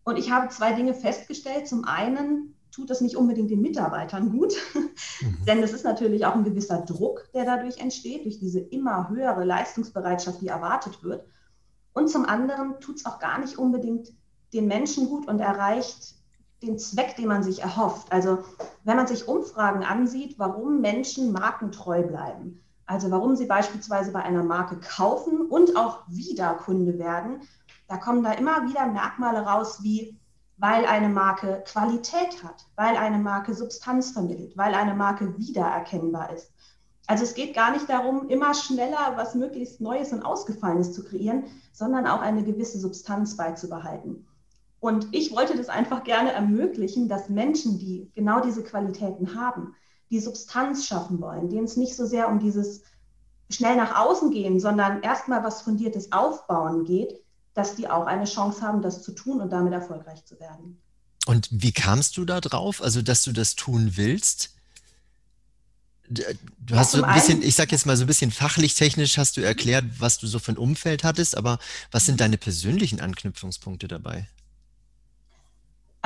Und 0.05 0.17
ich 0.17 0.31
habe 0.31 0.49
zwei 0.49 0.73
Dinge 0.73 0.95
festgestellt. 0.95 1.67
Zum 1.67 1.85
einen 1.85 2.55
tut 2.71 2.91
das 2.91 3.01
nicht 3.01 3.17
unbedingt 3.17 3.51
den 3.51 3.61
Mitarbeitern 3.61 4.31
gut, 4.31 4.55
mhm. 4.75 5.45
denn 5.47 5.63
es 5.63 5.73
ist 5.73 5.85
natürlich 5.85 6.25
auch 6.27 6.35
ein 6.35 6.45
gewisser 6.45 6.83
Druck, 6.83 7.27
der 7.35 7.45
dadurch 7.45 7.79
entsteht, 7.79 8.25
durch 8.25 8.39
diese 8.39 8.61
immer 8.61 9.09
höhere 9.09 9.45
Leistungsbereitschaft, 9.45 10.41
die 10.41 10.49
erwartet 10.49 11.03
wird. 11.03 11.27
Und 11.93 12.09
zum 12.09 12.25
anderen 12.25 12.79
tut 12.81 12.97
es 12.97 13.07
auch 13.07 13.19
gar 13.19 13.41
nicht 13.41 13.59
unbedingt 13.59 14.13
den 14.53 14.69
Menschen 14.69 15.09
gut 15.09 15.27
und 15.27 15.41
erreicht 15.41 16.16
den 16.67 16.79
Zweck, 16.79 17.17
den 17.17 17.29
man 17.29 17.43
sich 17.43 17.63
erhofft. 17.63 18.13
Also 18.13 18.39
wenn 18.85 18.97
man 18.97 19.07
sich 19.07 19.29
Umfragen 19.29 19.85
ansieht, 19.85 20.39
warum 20.39 20.81
Menschen 20.81 21.33
markentreu 21.33 22.03
bleiben, 22.03 22.63
also 22.87 23.11
warum 23.11 23.37
sie 23.37 23.47
beispielsweise 23.47 24.13
bei 24.13 24.23
einer 24.23 24.45
Marke 24.45 24.79
kaufen 24.79 25.43
und 25.43 25.77
auch 25.77 26.05
wieder 26.09 26.55
Kunde 26.55 26.99
werden, 26.99 27.41
da 27.89 27.97
kommen 27.97 28.23
da 28.23 28.33
immer 28.33 28.69
wieder 28.69 28.87
Merkmale 28.87 29.41
raus 29.41 29.83
wie, 29.83 30.19
weil 30.59 30.87
eine 30.87 31.09
Marke 31.09 31.63
Qualität 31.67 32.43
hat, 32.43 32.67
weil 32.77 32.97
eine 32.97 33.19
Marke 33.19 33.55
Substanz 33.55 34.13
vermittelt, 34.13 34.57
weil 34.57 34.75
eine 34.75 34.95
Marke 34.95 35.37
wiedererkennbar 35.39 36.33
ist. 36.33 36.53
Also 37.07 37.23
es 37.23 37.35
geht 37.35 37.55
gar 37.55 37.71
nicht 37.71 37.89
darum, 37.89 38.29
immer 38.29 38.55
schneller 38.55 39.13
was 39.15 39.35
möglichst 39.35 39.81
Neues 39.81 40.13
und 40.13 40.25
Ausgefallenes 40.25 40.93
zu 40.93 41.05
kreieren, 41.05 41.45
sondern 41.73 42.07
auch 42.07 42.21
eine 42.21 42.43
gewisse 42.43 42.81
Substanz 42.81 43.37
beizubehalten. 43.37 44.27
Und 44.81 45.09
ich 45.13 45.33
wollte 45.33 45.57
das 45.57 45.69
einfach 45.69 46.05
gerne 46.05 46.33
ermöglichen, 46.33 47.09
dass 47.09 47.29
Menschen, 47.29 47.79
die 47.79 48.11
genau 48.15 48.41
diese 48.41 48.63
Qualitäten 48.63 49.35
haben, 49.35 49.75
die 50.11 50.21
Substanz 50.21 50.87
schaffen 50.87 51.21
wollen, 51.21 51.49
denen 51.49 51.65
es 51.65 51.77
nicht 51.77 51.97
so 51.97 52.07
sehr 52.07 52.29
um 52.29 52.39
dieses 52.39 52.83
schnell 53.51 53.77
nach 53.77 53.99
außen 53.99 54.31
gehen, 54.31 54.61
sondern 54.61 55.03
erstmal 55.03 55.43
was 55.45 55.63
Fundiertes 55.63 56.13
aufbauen 56.13 56.85
geht, 56.85 57.21
dass 57.55 57.77
die 57.77 57.89
auch 57.89 58.07
eine 58.07 58.25
Chance 58.25 58.61
haben, 58.61 58.83
das 58.83 59.03
zu 59.03 59.13
tun 59.13 59.41
und 59.41 59.51
damit 59.51 59.73
erfolgreich 59.73 60.25
zu 60.25 60.39
werden. 60.41 60.81
Und 61.27 61.49
wie 61.51 61.73
kamst 61.73 62.17
du 62.17 62.25
da 62.25 62.41
drauf, 62.41 62.83
also 62.83 63.03
dass 63.03 63.23
du 63.23 63.33
das 63.33 63.57
tun 63.57 63.93
willst? 63.95 64.55
Du 66.09 66.77
hast 66.77 66.95
ja, 66.95 67.01
so 67.01 67.05
ein 67.05 67.15
bisschen, 67.15 67.43
ich 67.43 67.57
sag 67.57 67.73
jetzt 67.73 67.87
mal 67.87 67.97
so 67.97 68.05
ein 68.05 68.07
bisschen 68.07 68.31
fachlich 68.31 68.75
technisch 68.75 69.19
hast 69.19 69.37
du 69.37 69.41
erklärt, 69.41 69.85
was 69.99 70.19
du 70.19 70.29
so 70.29 70.39
für 70.39 70.53
ein 70.53 70.59
Umfeld 70.59 71.03
hattest, 71.03 71.37
aber 71.37 71.59
was 71.91 72.07
sind 72.07 72.21
deine 72.21 72.39
persönlichen 72.39 73.01
Anknüpfungspunkte 73.01 73.89
dabei? 73.89 74.29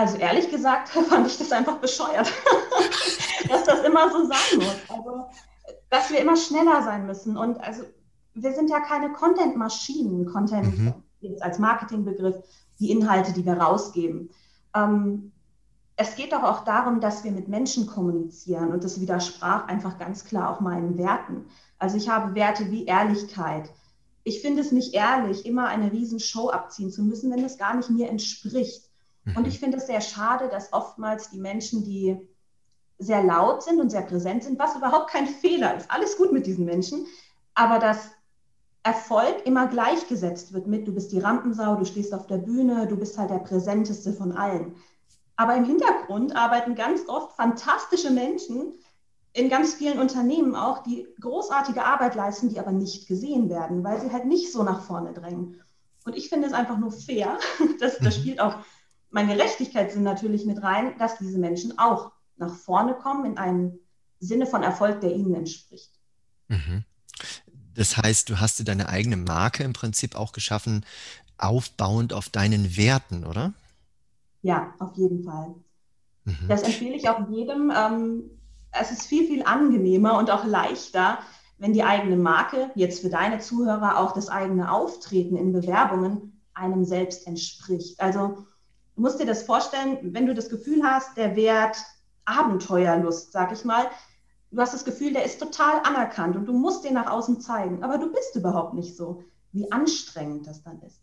Also 0.00 0.16
ehrlich 0.16 0.50
gesagt 0.50 0.88
fand 1.10 1.26
ich 1.26 1.36
das 1.36 1.52
einfach 1.52 1.76
bescheuert, 1.76 2.32
dass 3.48 3.64
das 3.64 3.82
immer 3.84 4.10
so 4.10 4.24
sein 4.24 4.58
muss. 4.58 4.76
Also, 4.88 5.26
dass 5.90 6.10
wir 6.10 6.20
immer 6.20 6.36
schneller 6.36 6.82
sein 6.82 7.06
müssen. 7.06 7.36
Und 7.36 7.60
also 7.60 7.82
wir 8.32 8.54
sind 8.54 8.70
ja 8.70 8.80
keine 8.80 9.12
Content-Maschinen, 9.12 10.24
Content, 10.24 10.78
mhm. 10.78 10.94
jetzt 11.20 11.42
als 11.42 11.58
Marketingbegriff, 11.58 12.36
die 12.78 12.90
Inhalte, 12.90 13.34
die 13.34 13.44
wir 13.44 13.58
rausgeben. 13.58 14.30
Ähm, 14.74 15.32
es 15.96 16.16
geht 16.16 16.32
doch 16.32 16.44
auch 16.44 16.64
darum, 16.64 17.00
dass 17.00 17.22
wir 17.22 17.32
mit 17.32 17.48
Menschen 17.48 17.86
kommunizieren 17.86 18.72
und 18.72 18.82
das 18.84 19.02
widersprach 19.02 19.66
einfach 19.66 19.98
ganz 19.98 20.24
klar 20.24 20.50
auch 20.50 20.60
meinen 20.60 20.96
Werten. 20.96 21.44
Also 21.78 21.98
ich 21.98 22.08
habe 22.08 22.34
Werte 22.34 22.70
wie 22.70 22.86
Ehrlichkeit. 22.86 23.68
Ich 24.24 24.40
finde 24.40 24.62
es 24.62 24.72
nicht 24.72 24.94
ehrlich, 24.94 25.44
immer 25.44 25.66
eine 25.66 25.92
Riesenshow 25.92 26.48
abziehen 26.48 26.90
zu 26.90 27.02
müssen, 27.02 27.30
wenn 27.30 27.44
es 27.44 27.58
gar 27.58 27.76
nicht 27.76 27.90
mir 27.90 28.08
entspricht. 28.08 28.89
Und 29.36 29.46
ich 29.46 29.58
finde 29.58 29.78
es 29.78 29.86
sehr 29.86 30.00
schade, 30.00 30.48
dass 30.48 30.72
oftmals 30.72 31.30
die 31.30 31.38
Menschen, 31.38 31.84
die 31.84 32.16
sehr 32.98 33.22
laut 33.22 33.62
sind 33.62 33.80
und 33.80 33.90
sehr 33.90 34.02
präsent 34.02 34.44
sind, 34.44 34.58
was 34.58 34.76
überhaupt 34.76 35.10
kein 35.10 35.26
Fehler 35.26 35.76
ist, 35.76 35.90
alles 35.90 36.16
gut 36.16 36.32
mit 36.32 36.46
diesen 36.46 36.66
Menschen, 36.66 37.06
aber 37.54 37.78
dass 37.78 38.10
Erfolg 38.82 39.46
immer 39.46 39.68
gleichgesetzt 39.68 40.52
wird 40.52 40.66
mit, 40.66 40.86
du 40.86 40.94
bist 40.94 41.12
die 41.12 41.18
Rampensau, 41.18 41.76
du 41.76 41.84
stehst 41.84 42.14
auf 42.14 42.26
der 42.26 42.38
Bühne, 42.38 42.86
du 42.86 42.96
bist 42.96 43.18
halt 43.18 43.30
der 43.30 43.38
präsenteste 43.38 44.12
von 44.12 44.32
allen. 44.32 44.76
Aber 45.36 45.54
im 45.54 45.64
Hintergrund 45.64 46.36
arbeiten 46.36 46.74
ganz 46.74 47.08
oft 47.08 47.34
fantastische 47.36 48.10
Menschen 48.10 48.74
in 49.32 49.48
ganz 49.48 49.74
vielen 49.74 49.98
Unternehmen 49.98 50.54
auch, 50.54 50.82
die 50.82 51.06
großartige 51.20 51.84
Arbeit 51.84 52.14
leisten, 52.14 52.48
die 52.48 52.58
aber 52.58 52.72
nicht 52.72 53.06
gesehen 53.06 53.48
werden, 53.48 53.84
weil 53.84 54.00
sie 54.00 54.10
halt 54.12 54.26
nicht 54.26 54.52
so 54.52 54.62
nach 54.62 54.82
vorne 54.82 55.12
drängen. 55.12 55.60
Und 56.04 56.16
ich 56.16 56.28
finde 56.28 56.48
es 56.48 56.52
einfach 56.52 56.78
nur 56.78 56.90
fair, 56.90 57.38
dass 57.80 57.98
das 57.98 58.16
mhm. 58.16 58.20
spielt 58.20 58.40
auch 58.40 58.56
mein 59.10 59.28
Gerechtigkeitssinn 59.28 60.02
natürlich 60.02 60.46
mit 60.46 60.62
rein, 60.62 60.96
dass 60.98 61.18
diese 61.18 61.38
Menschen 61.38 61.78
auch 61.78 62.12
nach 62.36 62.54
vorne 62.54 62.94
kommen 62.94 63.24
in 63.24 63.38
einem 63.38 63.78
Sinne 64.18 64.46
von 64.46 64.62
Erfolg, 64.62 65.00
der 65.00 65.12
ihnen 65.12 65.34
entspricht. 65.34 65.90
Mhm. 66.48 66.84
Das 67.74 67.96
heißt, 67.96 68.28
du 68.28 68.40
hast 68.40 68.58
dir 68.58 68.64
deine 68.64 68.88
eigene 68.88 69.16
Marke 69.16 69.62
im 69.62 69.72
Prinzip 69.72 70.14
auch 70.14 70.32
geschaffen, 70.32 70.84
aufbauend 71.38 72.12
auf 72.12 72.28
deinen 72.28 72.76
Werten, 72.76 73.24
oder? 73.24 73.52
Ja, 74.42 74.74
auf 74.78 74.96
jeden 74.96 75.24
Fall. 75.24 75.54
Mhm. 76.24 76.48
Das 76.48 76.62
empfehle 76.62 76.94
ich 76.94 77.08
auch 77.08 77.28
jedem. 77.30 77.72
Ähm, 77.74 78.24
es 78.72 78.90
ist 78.90 79.06
viel, 79.06 79.26
viel 79.26 79.42
angenehmer 79.44 80.18
und 80.18 80.30
auch 80.30 80.44
leichter, 80.44 81.18
wenn 81.58 81.72
die 81.72 81.82
eigene 81.82 82.16
Marke, 82.16 82.70
jetzt 82.74 83.00
für 83.00 83.10
deine 83.10 83.38
Zuhörer 83.38 83.98
auch 83.98 84.12
das 84.12 84.28
eigene 84.28 84.72
Auftreten 84.72 85.36
in 85.36 85.52
Bewerbungen, 85.52 86.40
einem 86.54 86.84
selbst 86.84 87.26
entspricht. 87.26 88.00
Also 88.00 88.46
du 89.00 89.04
musst 89.06 89.18
dir 89.18 89.24
das 89.24 89.44
vorstellen, 89.44 90.12
wenn 90.12 90.26
du 90.26 90.34
das 90.34 90.50
Gefühl 90.50 90.82
hast, 90.84 91.16
der 91.16 91.34
Wert 91.34 91.78
Abenteuerlust, 92.26 93.32
sag 93.32 93.50
ich 93.50 93.64
mal, 93.64 93.86
du 94.50 94.60
hast 94.60 94.74
das 94.74 94.84
Gefühl, 94.84 95.14
der 95.14 95.24
ist 95.24 95.40
total 95.40 95.80
anerkannt 95.84 96.36
und 96.36 96.44
du 96.44 96.52
musst 96.52 96.84
den 96.84 96.92
nach 96.92 97.10
außen 97.10 97.40
zeigen, 97.40 97.82
aber 97.82 97.96
du 97.96 98.12
bist 98.12 98.36
überhaupt 98.36 98.74
nicht 98.74 98.94
so, 98.94 99.24
wie 99.52 99.72
anstrengend 99.72 100.46
das 100.46 100.62
dann 100.62 100.82
ist. 100.82 101.00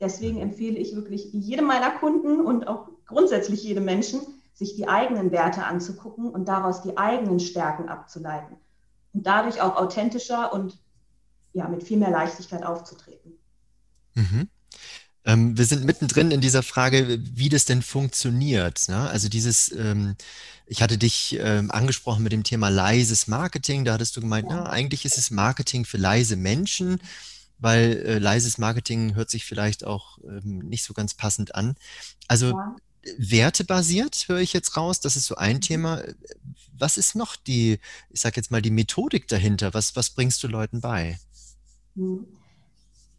Deswegen 0.00 0.40
empfehle 0.40 0.76
ich 0.76 0.96
wirklich 0.96 1.32
jedem 1.32 1.66
meiner 1.66 1.92
Kunden 1.92 2.40
und 2.40 2.66
auch 2.66 2.88
grundsätzlich 3.06 3.62
jedem 3.62 3.84
Menschen, 3.84 4.22
sich 4.52 4.74
die 4.74 4.88
eigenen 4.88 5.30
Werte 5.30 5.62
anzugucken 5.62 6.30
und 6.30 6.48
daraus 6.48 6.82
die 6.82 6.98
eigenen 6.98 7.38
Stärken 7.38 7.88
abzuleiten 7.88 8.56
und 9.12 9.24
dadurch 9.24 9.62
auch 9.62 9.76
authentischer 9.76 10.52
und 10.52 10.82
ja, 11.52 11.68
mit 11.68 11.84
viel 11.84 11.98
mehr 11.98 12.10
Leichtigkeit 12.10 12.66
aufzutreten. 12.66 13.38
Mhm. 14.14 14.48
Ähm, 15.26 15.58
wir 15.58 15.66
sind 15.66 15.84
mittendrin 15.84 16.30
in 16.30 16.40
dieser 16.40 16.62
Frage, 16.62 17.18
wie 17.20 17.48
das 17.48 17.64
denn 17.64 17.82
funktioniert. 17.82 18.88
Ne? 18.88 19.10
Also 19.10 19.28
dieses, 19.28 19.72
ähm, 19.72 20.14
ich 20.66 20.82
hatte 20.82 20.98
dich 20.98 21.36
ähm, 21.40 21.72
angesprochen 21.72 22.22
mit 22.22 22.32
dem 22.32 22.44
Thema 22.44 22.68
leises 22.68 23.26
Marketing. 23.26 23.84
Da 23.84 23.94
hattest 23.94 24.16
du 24.16 24.20
gemeint, 24.20 24.46
na, 24.48 24.70
eigentlich 24.70 25.04
ist 25.04 25.18
es 25.18 25.32
Marketing 25.32 25.84
für 25.84 25.98
leise 25.98 26.36
Menschen, 26.36 27.00
weil 27.58 28.04
äh, 28.06 28.18
leises 28.18 28.56
Marketing 28.58 29.16
hört 29.16 29.28
sich 29.28 29.44
vielleicht 29.44 29.84
auch 29.84 30.18
ähm, 30.18 30.60
nicht 30.60 30.84
so 30.84 30.94
ganz 30.94 31.14
passend 31.14 31.56
an. 31.56 31.74
Also 32.28 32.50
ja. 32.50 32.76
wertebasiert 33.18 34.26
höre 34.28 34.38
ich 34.38 34.52
jetzt 34.52 34.76
raus. 34.76 35.00
Das 35.00 35.16
ist 35.16 35.26
so 35.26 35.34
ein 35.34 35.56
mhm. 35.56 35.60
Thema. 35.60 36.02
Was 36.78 36.98
ist 36.98 37.16
noch 37.16 37.34
die, 37.34 37.80
ich 38.10 38.20
sage 38.20 38.36
jetzt 38.36 38.52
mal, 38.52 38.62
die 38.62 38.70
Methodik 38.70 39.26
dahinter? 39.26 39.74
Was, 39.74 39.96
was 39.96 40.10
bringst 40.10 40.40
du 40.44 40.46
Leuten 40.46 40.80
bei? 40.80 41.18
Mhm. 41.96 42.26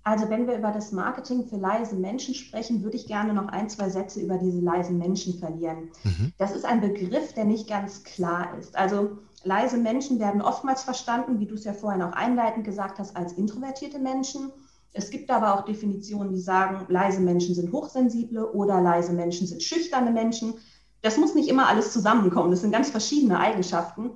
Also 0.08 0.30
wenn 0.30 0.48
wir 0.48 0.56
über 0.58 0.72
das 0.72 0.94
Marketing 0.94 1.50
für 1.50 1.58
leise 1.58 1.98
Menschen 1.98 2.34
sprechen, 2.34 2.82
würde 2.82 2.96
ich 2.96 3.08
gerne 3.08 3.34
noch 3.34 3.50
ein, 3.50 3.68
zwei 3.68 3.90
Sätze 3.90 4.22
über 4.22 4.38
diese 4.38 4.62
leisen 4.62 4.98
Menschen 4.98 5.38
verlieren. 5.38 5.90
Mhm. 6.06 6.32
Das 6.38 6.56
ist 6.56 6.64
ein 6.64 6.80
Begriff, 6.80 7.34
der 7.34 7.44
nicht 7.44 7.68
ganz 7.68 8.06
klar 8.06 8.58
ist. 8.58 8.78
Also 8.78 9.18
leise 9.44 9.76
Menschen 9.76 10.18
werden 10.18 10.42
oftmals 10.42 10.84
verstanden, 10.84 11.42
wie 11.42 11.46
du 11.46 11.56
es 11.56 11.66
ja 11.66 11.74
vorhin 11.74 12.02
auch 12.02 12.14
einleitend 12.14 12.64
gesagt 12.64 13.00
hast, 13.00 13.18
als 13.18 13.34
introvertierte 13.34 14.00
Menschen. 14.00 14.50
Es 14.94 15.10
gibt 15.10 15.30
aber 15.30 15.54
auch 15.54 15.66
Definitionen, 15.66 16.32
die 16.32 16.40
sagen, 16.40 16.86
leise 16.88 17.20
Menschen 17.20 17.54
sind 17.54 17.74
hochsensible 17.74 18.50
oder 18.54 18.80
leise 18.80 19.12
Menschen 19.12 19.46
sind 19.46 19.62
schüchterne 19.62 20.12
Menschen. 20.12 20.54
Das 21.02 21.18
muss 21.18 21.36
nicht 21.36 21.50
immer 21.50 21.68
alles 21.68 21.92
zusammenkommen. 21.92 22.52
Das 22.52 22.62
sind 22.62 22.72
ganz 22.72 22.90
verschiedene 22.90 23.42
Eigenschaften. 23.42 24.12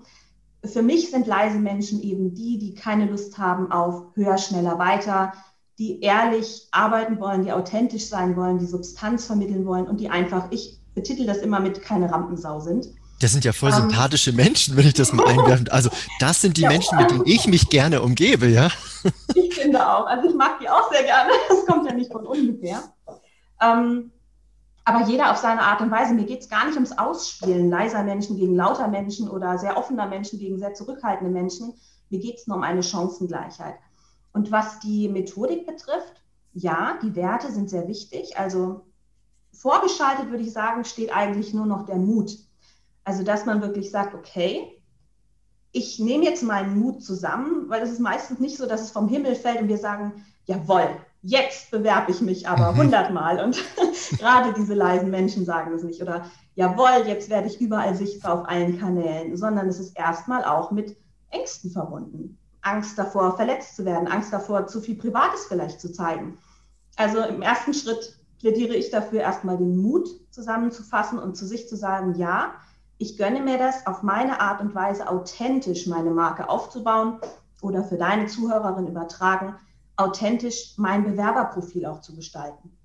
Für 0.64 0.84
mich 0.84 1.12
sind 1.12 1.28
leise 1.28 1.60
Menschen 1.60 2.02
eben 2.02 2.34
die, 2.34 2.60
die 2.60 2.76
keine 2.76 3.08
Lust 3.08 3.38
haben 3.38 3.74
auf 3.74 4.06
höher, 4.16 4.38
schneller, 4.38 4.80
weiter, 4.80 5.34
die 5.82 6.00
ehrlich 6.02 6.68
arbeiten 6.70 7.20
wollen, 7.20 7.44
die 7.44 7.52
authentisch 7.52 8.06
sein 8.06 8.36
wollen, 8.36 8.60
die 8.60 8.68
Substanz 8.68 9.26
vermitteln 9.26 9.66
wollen 9.66 9.88
und 9.88 10.00
die 10.00 10.12
einfach, 10.12 10.46
ich 10.52 10.78
betitel 10.94 11.26
das 11.26 11.40
immer 11.40 11.60
mit, 11.60 11.82
keine 11.82 12.12
Rampensau 12.12 12.60
sind. 12.60 12.86
Das 13.20 13.32
sind 13.32 13.44
ja 13.46 13.52
voll 13.52 13.72
um, 13.72 13.76
ähm. 13.76 13.82
sympathische 13.90 14.32
Menschen, 14.32 14.78
wenn 14.78 14.86
ich 14.86 14.94
das 14.94 15.12
mal 15.12 15.26
einwerfen. 15.26 15.70
Also 15.70 15.90
das 16.20 16.40
sind 16.40 16.58
die 16.58 16.62
ja, 16.62 16.70
Menschen, 16.70 17.00
mit 17.00 17.10
denen 17.10 17.24
ich 17.26 17.48
mich 17.48 17.68
gerne 17.70 18.04
umgebe, 18.04 18.46
ja? 18.46 18.70
Ich 19.34 19.56
finde 19.56 19.84
auch. 19.84 20.06
Also 20.06 20.30
ich 20.30 20.36
mag 20.36 20.60
die 20.60 20.70
auch 20.70 20.92
sehr 20.92 21.02
gerne. 21.02 21.32
Das 21.50 21.66
kommt 21.66 21.90
ja 21.90 21.96
nicht 21.96 22.12
von 22.12 22.28
ungefähr. 22.28 22.84
Ähm, 23.60 24.12
aber 24.86 25.08
jeder 25.08 25.32
auf 25.32 25.38
seine 25.38 25.62
Art 25.62 25.82
und 25.82 25.90
Weise. 25.90 26.14
Mir 26.14 26.26
geht 26.26 26.42
es 26.42 26.50
gar 26.50 26.68
nicht 26.68 26.76
ums 26.76 26.96
Ausspielen 26.96 27.72
leiser 27.72 28.04
Menschen 28.04 28.38
gegen 28.38 28.56
lauter 28.56 28.88
Menschen 28.88 29.28
oder 29.28 29.58
sehr 29.58 29.78
offener 29.78 30.06
Menschen 30.06 30.38
gegen 30.38 30.60
sehr 30.60 30.76
zurückhaltende 30.76 31.32
Menschen. 31.32 31.74
Mir 32.12 32.20
geht 32.20 32.38
es 32.38 32.46
nur 32.46 32.58
um 32.58 32.64
eine 32.64 32.84
Chancengleichheit. 32.84 33.76
Und 34.34 34.52
was 34.52 34.80
die 34.80 35.10
Methodik 35.10 35.66
betrifft, 35.66 36.24
ja, 36.54 37.00
die 37.02 37.16
Werte 37.16 37.52
sind 37.52 37.70
sehr 37.70 37.88
wichtig. 37.88 38.38
Also 38.38 38.86
vorgeschaltet 39.54 40.30
würde 40.30 40.44
ich 40.44 40.52
sagen, 40.52 40.86
steht 40.86 41.16
eigentlich 41.16 41.54
nur 41.54 41.66
noch 41.66 41.86
der 41.86 41.98
Mut. 41.98 42.38
Also, 43.04 43.24
dass 43.24 43.46
man 43.46 43.62
wirklich 43.62 43.90
sagt, 43.90 44.14
okay, 44.14 44.78
ich 45.72 46.00
nehme 46.00 46.26
jetzt 46.26 46.44
meinen 46.44 46.78
Mut 46.80 47.04
zusammen, 47.04 47.70
weil 47.70 47.82
es 47.82 47.92
ist 47.92 48.00
meistens 48.00 48.40
nicht 48.40 48.58
so, 48.58 48.68
dass 48.68 48.82
es 48.82 48.92
vom 48.92 49.08
Himmel 49.08 49.36
fällt 49.36 49.62
und 49.62 49.70
wir 49.70 49.78
sagen, 49.78 50.26
jawohl, 50.46 50.90
jetzt 51.22 51.72
bewerbe 51.72 52.12
ich 52.12 52.22
mich 52.22 52.48
aber 52.48 52.74
mhm. 52.74 52.78
hundertmal. 52.78 53.44
Und 53.44 53.62
gerade 54.18 54.54
diese 54.54 54.74
leisen 54.74 55.10
Menschen 55.10 55.46
sagen 55.46 55.74
es 55.74 55.84
nicht. 55.84 56.02
Oder 56.02 56.26
jawohl, 56.56 57.08
jetzt 57.08 57.30
werde 57.30 57.48
ich 57.48 57.62
überall 57.62 57.96
sichtbar 57.96 58.42
auf 58.42 58.50
allen 58.50 58.80
Kanälen, 58.80 59.38
sondern 59.38 59.68
es 59.68 59.80
ist 59.80 59.98
erstmal 59.98 60.44
auch 60.44 60.72
mit 60.72 60.98
Ängsten 61.30 61.72
verbunden. 61.72 62.38
Angst 62.62 62.98
davor, 62.98 63.36
verletzt 63.36 63.76
zu 63.76 63.86
werden, 63.86 64.08
Angst 64.08 64.32
davor, 64.32 64.68
zu 64.68 64.82
viel 64.82 64.96
Privates 64.96 65.46
vielleicht 65.46 65.82
zu 65.82 65.92
zeigen. 65.92 66.38
Also 66.96 67.22
im 67.22 67.42
ersten 67.42 67.74
Schritt 67.74 68.18
plädiere 68.40 68.76
ich 68.76 68.90
dafür, 68.90 69.22
erstmal 69.22 69.58
den 69.58 69.82
Mut 69.82 70.08
zusammenzufassen 70.32 71.20
und 71.20 71.36
zu 71.36 71.46
sich 71.46 71.68
zu 71.68 71.76
sagen, 71.76 72.16
ja, 72.16 72.54
ich 72.98 73.18
gönne 73.18 73.42
mir 73.42 73.58
das, 73.58 73.88
auf 73.88 74.04
meine 74.04 74.42
Art 74.42 74.62
und 74.62 74.76
Weise 74.76 75.10
authentisch 75.10 75.88
meine 75.88 76.12
Marke 76.12 76.50
aufzubauen 76.50 77.20
oder 77.62 77.84
für 77.84 77.98
deine 77.98 78.28
Zuhörerin 78.28 78.88
übertragen, 78.88 79.56
authentisch 79.96 80.74
mein 80.78 81.04
Bewerberprofil 81.04 81.86
auch 81.86 82.02
zu 82.02 82.16
gestalten. 82.16 82.78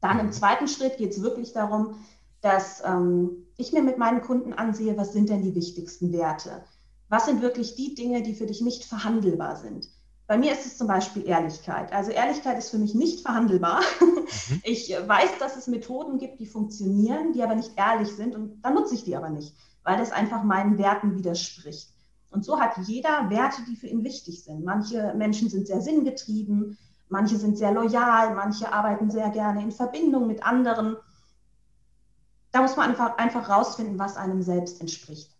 Dann 0.00 0.18
im 0.18 0.32
zweiten 0.32 0.66
Schritt 0.66 0.96
geht 0.96 1.12
es 1.12 1.22
wirklich 1.22 1.52
darum, 1.52 1.94
dass 2.40 2.82
ähm, 2.84 3.46
ich 3.56 3.72
mir 3.72 3.82
mit 3.82 3.98
meinen 3.98 4.20
Kunden 4.20 4.52
ansehe, 4.52 4.96
was 4.96 5.12
sind 5.12 5.28
denn 5.28 5.42
die 5.42 5.54
wichtigsten 5.54 6.12
Werte? 6.12 6.64
Was 7.12 7.26
sind 7.26 7.42
wirklich 7.42 7.74
die 7.74 7.94
Dinge, 7.94 8.22
die 8.22 8.32
für 8.34 8.46
dich 8.46 8.62
nicht 8.62 8.86
verhandelbar 8.86 9.56
sind. 9.56 9.86
Bei 10.26 10.38
mir 10.38 10.50
ist 10.50 10.64
es 10.64 10.78
zum 10.78 10.86
Beispiel 10.86 11.28
Ehrlichkeit. 11.28 11.92
Also 11.92 12.10
Ehrlichkeit 12.10 12.56
ist 12.56 12.70
für 12.70 12.78
mich 12.78 12.94
nicht 12.94 13.20
verhandelbar. 13.20 13.82
Mhm. 14.00 14.22
Ich 14.64 14.90
weiß, 14.90 15.36
dass 15.38 15.56
es 15.56 15.66
Methoden 15.66 16.18
gibt, 16.18 16.40
die 16.40 16.46
funktionieren, 16.46 17.34
die 17.34 17.42
aber 17.42 17.54
nicht 17.54 17.72
ehrlich 17.76 18.08
sind 18.08 18.34
und 18.34 18.62
dann 18.62 18.74
nutze 18.74 18.94
ich 18.94 19.04
die 19.04 19.14
aber 19.14 19.28
nicht, 19.28 19.54
weil 19.84 19.98
das 19.98 20.10
einfach 20.10 20.42
meinen 20.42 20.78
Werten 20.78 21.14
widerspricht. 21.14 21.90
Und 22.30 22.46
so 22.46 22.58
hat 22.58 22.78
jeder 22.86 23.28
Werte, 23.28 23.60
die 23.68 23.76
für 23.76 23.88
ihn 23.88 24.04
wichtig 24.04 24.42
sind. 24.42 24.64
Manche 24.64 25.12
Menschen 25.14 25.50
sind 25.50 25.66
sehr 25.66 25.82
sinngetrieben, 25.82 26.78
manche 27.10 27.36
sind 27.36 27.58
sehr 27.58 27.72
loyal, 27.72 28.34
manche 28.34 28.72
arbeiten 28.72 29.10
sehr 29.10 29.28
gerne 29.28 29.62
in 29.62 29.70
Verbindung 29.70 30.26
mit 30.26 30.42
anderen. 30.46 30.96
Da 32.52 32.62
muss 32.62 32.76
man 32.76 32.88
einfach, 32.88 33.18
einfach 33.18 33.50
rausfinden, 33.50 33.98
was 33.98 34.16
einem 34.16 34.40
selbst 34.40 34.80
entspricht. 34.80 35.30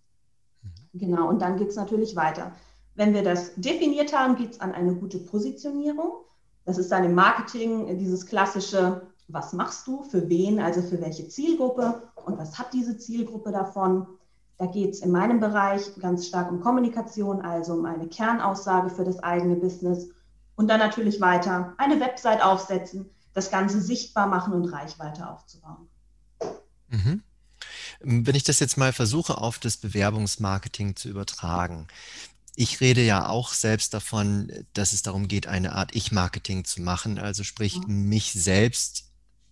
Genau, 0.94 1.28
und 1.28 1.40
dann 1.40 1.56
geht 1.56 1.70
es 1.70 1.76
natürlich 1.76 2.16
weiter. 2.16 2.52
Wenn 2.94 3.14
wir 3.14 3.22
das 3.22 3.54
definiert 3.56 4.16
haben, 4.16 4.36
geht 4.36 4.52
es 4.52 4.60
an 4.60 4.72
eine 4.72 4.94
gute 4.94 5.18
Positionierung. 5.18 6.12
Das 6.64 6.78
ist 6.78 6.92
dann 6.92 7.04
im 7.04 7.14
Marketing 7.14 7.98
dieses 7.98 8.26
klassische, 8.26 9.02
was 9.28 9.52
machst 9.52 9.86
du, 9.86 10.02
für 10.02 10.28
wen, 10.28 10.60
also 10.60 10.82
für 10.82 11.00
welche 11.00 11.26
Zielgruppe 11.28 12.02
und 12.26 12.38
was 12.38 12.58
hat 12.58 12.72
diese 12.72 12.98
Zielgruppe 12.98 13.50
davon. 13.50 14.06
Da 14.58 14.66
geht 14.66 14.90
es 14.90 15.00
in 15.00 15.10
meinem 15.10 15.40
Bereich 15.40 15.96
ganz 15.98 16.26
stark 16.26 16.50
um 16.50 16.60
Kommunikation, 16.60 17.40
also 17.40 17.72
um 17.72 17.86
eine 17.86 18.06
Kernaussage 18.06 18.90
für 18.90 19.04
das 19.04 19.18
eigene 19.20 19.56
Business 19.56 20.10
und 20.54 20.68
dann 20.68 20.78
natürlich 20.78 21.20
weiter 21.20 21.74
eine 21.78 21.98
Website 21.98 22.44
aufsetzen, 22.44 23.10
das 23.32 23.50
Ganze 23.50 23.80
sichtbar 23.80 24.26
machen 24.26 24.52
und 24.52 24.66
Reichweite 24.66 25.28
aufzubauen. 25.28 25.88
Mhm. 26.90 27.22
Wenn 28.04 28.34
ich 28.34 28.44
das 28.44 28.60
jetzt 28.60 28.76
mal 28.76 28.92
versuche, 28.92 29.38
auf 29.38 29.58
das 29.58 29.76
Bewerbungsmarketing 29.76 30.96
zu 30.96 31.08
übertragen. 31.08 31.86
Ich 32.54 32.80
rede 32.80 33.02
ja 33.02 33.28
auch 33.28 33.52
selbst 33.52 33.94
davon, 33.94 34.52
dass 34.74 34.92
es 34.92 35.02
darum 35.02 35.26
geht, 35.26 35.46
eine 35.46 35.72
Art 35.72 35.94
Ich-Marketing 35.94 36.64
zu 36.64 36.82
machen, 36.82 37.18
also 37.18 37.44
sprich 37.44 37.78
mhm. 37.78 38.08
mich 38.08 38.32
selbst 38.32 39.04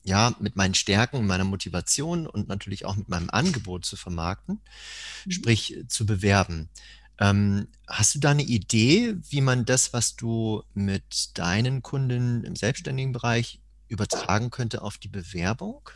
ja, 0.02 0.34
mit 0.40 0.56
meinen 0.56 0.74
Stärken 0.74 1.26
meiner 1.26 1.44
Motivation 1.44 2.26
und 2.26 2.48
natürlich 2.48 2.84
auch 2.84 2.96
mit 2.96 3.08
meinem 3.08 3.30
Angebot 3.30 3.84
zu 3.84 3.96
vermarkten, 3.96 4.60
mhm. 5.24 5.30
sprich 5.30 5.84
zu 5.88 6.06
bewerben. 6.06 6.68
Ähm, 7.18 7.68
hast 7.86 8.14
du 8.14 8.18
da 8.18 8.30
eine 8.30 8.42
Idee, 8.42 9.14
wie 9.28 9.42
man 9.42 9.66
das, 9.66 9.92
was 9.92 10.16
du 10.16 10.62
mit 10.72 11.38
deinen 11.38 11.82
Kunden 11.82 12.44
im 12.44 12.56
selbstständigen 12.56 13.12
Bereich 13.12 13.60
übertragen 13.88 14.50
könnte 14.50 14.80
auf 14.80 14.96
die 14.96 15.08
Bewerbung? 15.08 15.90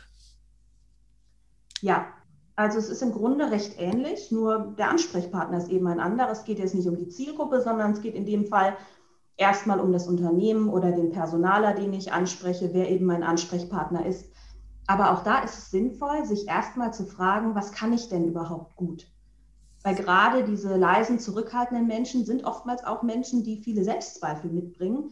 Ja, 1.81 2.07
also 2.55 2.79
es 2.79 2.89
ist 2.89 3.01
im 3.01 3.11
Grunde 3.11 3.51
recht 3.51 3.75
ähnlich, 3.77 4.31
nur 4.31 4.73
der 4.77 4.89
Ansprechpartner 4.89 5.57
ist 5.57 5.69
eben 5.69 5.87
ein 5.87 5.99
anderer. 5.99 6.31
Es 6.31 6.45
geht 6.45 6.59
jetzt 6.59 6.73
nicht 6.73 6.87
um 6.87 6.95
die 6.95 7.09
Zielgruppe, 7.09 7.61
sondern 7.61 7.91
es 7.91 8.01
geht 8.01 8.15
in 8.15 8.25
dem 8.25 8.45
Fall 8.45 8.77
erstmal 9.35 9.81
um 9.81 9.91
das 9.91 10.07
Unternehmen 10.07 10.69
oder 10.69 10.91
den 10.91 11.11
Personaler, 11.11 11.73
den 11.73 11.91
ich 11.93 12.13
anspreche, 12.13 12.69
wer 12.73 12.89
eben 12.89 13.05
mein 13.05 13.23
Ansprechpartner 13.23 14.05
ist. 14.05 14.31
Aber 14.87 15.11
auch 15.11 15.23
da 15.23 15.39
ist 15.39 15.57
es 15.57 15.71
sinnvoll, 15.71 16.25
sich 16.25 16.47
erstmal 16.47 16.93
zu 16.93 17.05
fragen, 17.05 17.55
was 17.55 17.71
kann 17.71 17.91
ich 17.91 18.07
denn 18.07 18.25
überhaupt 18.25 18.75
gut? 18.75 19.07
Weil 19.83 19.95
gerade 19.95 20.45
diese 20.45 20.77
leisen, 20.77 21.19
zurückhaltenden 21.19 21.87
Menschen 21.87 22.25
sind 22.25 22.45
oftmals 22.45 22.83
auch 22.83 23.03
Menschen, 23.03 23.43
die 23.43 23.57
viele 23.57 23.83
Selbstzweifel 23.83 24.49
mitbringen 24.49 25.11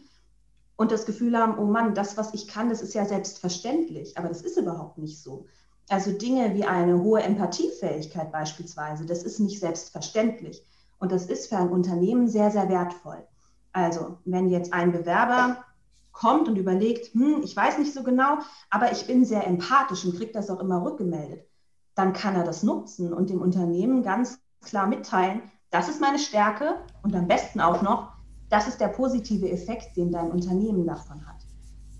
und 0.76 0.90
das 0.90 1.06
Gefühl 1.06 1.38
haben, 1.38 1.58
oh 1.58 1.66
Mann, 1.66 1.94
das, 1.94 2.16
was 2.16 2.34
ich 2.34 2.48
kann, 2.48 2.70
das 2.70 2.82
ist 2.82 2.94
ja 2.94 3.04
selbstverständlich. 3.04 4.16
Aber 4.16 4.28
das 4.28 4.42
ist 4.42 4.56
überhaupt 4.56 4.98
nicht 4.98 5.22
so. 5.22 5.46
Also 5.88 6.12
Dinge 6.12 6.54
wie 6.54 6.64
eine 6.64 7.02
hohe 7.02 7.22
Empathiefähigkeit 7.22 8.32
beispielsweise, 8.32 9.04
das 9.04 9.22
ist 9.22 9.38
nicht 9.38 9.60
selbstverständlich. 9.60 10.64
Und 10.98 11.12
das 11.12 11.26
ist 11.26 11.48
für 11.48 11.56
ein 11.56 11.68
Unternehmen 11.68 12.28
sehr, 12.28 12.50
sehr 12.50 12.68
wertvoll. 12.68 13.26
Also 13.72 14.18
wenn 14.24 14.48
jetzt 14.48 14.72
ein 14.72 14.92
Bewerber 14.92 15.64
kommt 16.12 16.48
und 16.48 16.56
überlegt, 16.56 17.12
hm, 17.12 17.42
ich 17.42 17.54
weiß 17.54 17.78
nicht 17.78 17.92
so 17.92 18.02
genau, 18.02 18.38
aber 18.70 18.92
ich 18.92 19.06
bin 19.06 19.24
sehr 19.24 19.46
empathisch 19.46 20.04
und 20.04 20.16
kriege 20.16 20.32
das 20.32 20.48
auch 20.48 20.60
immer 20.60 20.82
rückgemeldet, 20.82 21.46
dann 21.94 22.12
kann 22.12 22.36
er 22.36 22.44
das 22.44 22.62
nutzen 22.62 23.12
und 23.12 23.30
dem 23.30 23.42
Unternehmen 23.42 24.02
ganz 24.02 24.38
klar 24.62 24.86
mitteilen, 24.86 25.42
das 25.70 25.88
ist 25.88 26.00
meine 26.00 26.20
Stärke 26.20 26.76
und 27.02 27.14
am 27.16 27.26
besten 27.26 27.60
auch 27.60 27.82
noch, 27.82 28.12
das 28.48 28.68
ist 28.68 28.80
der 28.80 28.88
positive 28.88 29.50
Effekt, 29.50 29.96
den 29.96 30.12
dein 30.12 30.30
Unternehmen 30.30 30.86
davon 30.86 31.26
hat. 31.26 31.44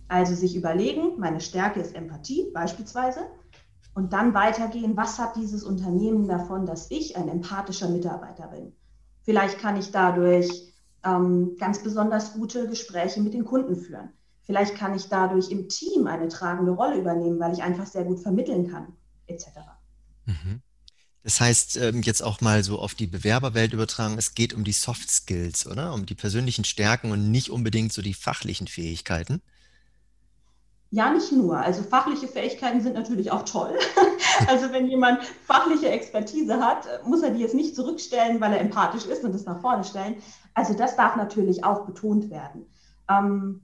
Also 0.07 0.35
sich 0.35 0.55
überlegen, 0.55 1.19
meine 1.19 1.41
Stärke 1.41 1.81
ist 1.81 1.95
Empathie 1.95 2.51
beispielsweise 2.55 3.21
und 3.95 4.13
dann 4.13 4.35
weitergehen, 4.35 4.97
was 4.97 5.19
hat 5.19 5.37
dieses 5.37 5.63
Unternehmen 5.63 6.27
davon, 6.27 6.67
dass 6.67 6.91
ich 6.91 7.17
ein 7.17 7.29
empathischer 7.29 7.89
Mitarbeiter 7.89 8.49
bin. 8.49 8.73
Vielleicht 9.23 9.59
kann 9.59 9.77
ich 9.77 9.91
dadurch 9.93 10.75
ähm, 11.05 11.57
ganz 11.59 11.83
besonders 11.83 12.33
gute 12.35 12.69
Gespräche 12.69 13.21
mit 13.21 13.35
den 13.35 13.45
Kunden 13.45 13.77
führen. 13.77 14.11
Vielleicht 14.43 14.75
kann 14.75 14.95
ich 14.95 15.09
dadurch 15.09 15.51
im 15.51 15.69
Team 15.69 16.07
eine 16.07 16.29
tragende 16.29 16.73
Rolle 16.73 16.99
übernehmen, 16.99 17.41
weil 17.41 17.55
ich 17.55 17.63
einfach 17.63 17.87
sehr 17.87 18.05
gut 18.05 18.21
vermitteln 18.21 18.71
kann, 18.71 18.93
etc. 19.27 19.47
Mhm. 20.27 20.61
Das 21.23 21.41
heißt, 21.41 21.79
ähm, 21.79 22.03
jetzt 22.03 22.23
auch 22.23 22.43
mal 22.43 22.63
so 22.63 22.79
auf 22.79 22.95
die 22.95 23.07
Bewerberwelt 23.07 23.73
übertragen, 23.73 24.19
es 24.19 24.35
geht 24.35 24.53
um 24.53 24.63
die 24.63 24.73
Soft 24.73 25.11
Skills, 25.11 25.67
oder? 25.67 25.95
Um 25.95 26.05
die 26.05 26.15
persönlichen 26.15 26.65
Stärken 26.65 27.13
und 27.13 27.31
nicht 27.31 27.49
unbedingt 27.49 27.95
so 27.95 28.03
die 28.03 28.13
fachlichen 28.13 28.67
Fähigkeiten. 28.67 29.41
Ja, 30.95 31.11
nicht 31.11 31.33
nur. 31.33 31.59
Also 31.59 31.83
fachliche 31.83 32.29
Fähigkeiten 32.29 32.81
sind 32.81 32.95
natürlich 32.95 33.33
auch 33.33 33.43
toll. 33.43 33.77
also 34.49 34.71
wenn 34.71 34.87
jemand 34.87 35.25
fachliche 35.25 35.89
Expertise 35.89 36.65
hat, 36.65 36.87
muss 37.05 37.21
er 37.25 37.33
die 37.33 37.41
jetzt 37.41 37.57
nicht 37.57 37.75
zurückstellen, 37.75 38.41
weil 38.41 38.53
er 38.53 38.61
empathisch 38.61 39.05
ist 39.05 39.25
und 39.25 39.35
das 39.35 39.45
nach 39.45 39.61
vorne 39.61 39.83
stellen. 39.83 40.15
Also 40.55 40.73
das 40.73 40.95
darf 40.95 41.17
natürlich 41.17 41.65
auch 41.65 41.85
betont 41.85 42.31
werden. 42.31 42.67
Ähm, 43.11 43.63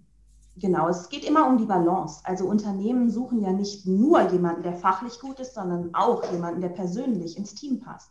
genau, 0.56 0.88
es 0.88 1.08
geht 1.08 1.24
immer 1.24 1.46
um 1.46 1.56
die 1.56 1.66
Balance. 1.66 2.20
Also 2.24 2.46
Unternehmen 2.46 3.10
suchen 3.10 3.40
ja 3.42 3.52
nicht 3.52 3.86
nur 3.86 4.28
jemanden, 4.32 4.64
der 4.64 4.74
fachlich 4.74 5.20
gut 5.20 5.38
ist, 5.38 5.54
sondern 5.54 5.94
auch 5.94 6.28
jemanden, 6.32 6.60
der 6.60 6.70
persönlich 6.70 7.36
ins 7.36 7.54
Team 7.54 7.78
passt. 7.78 8.10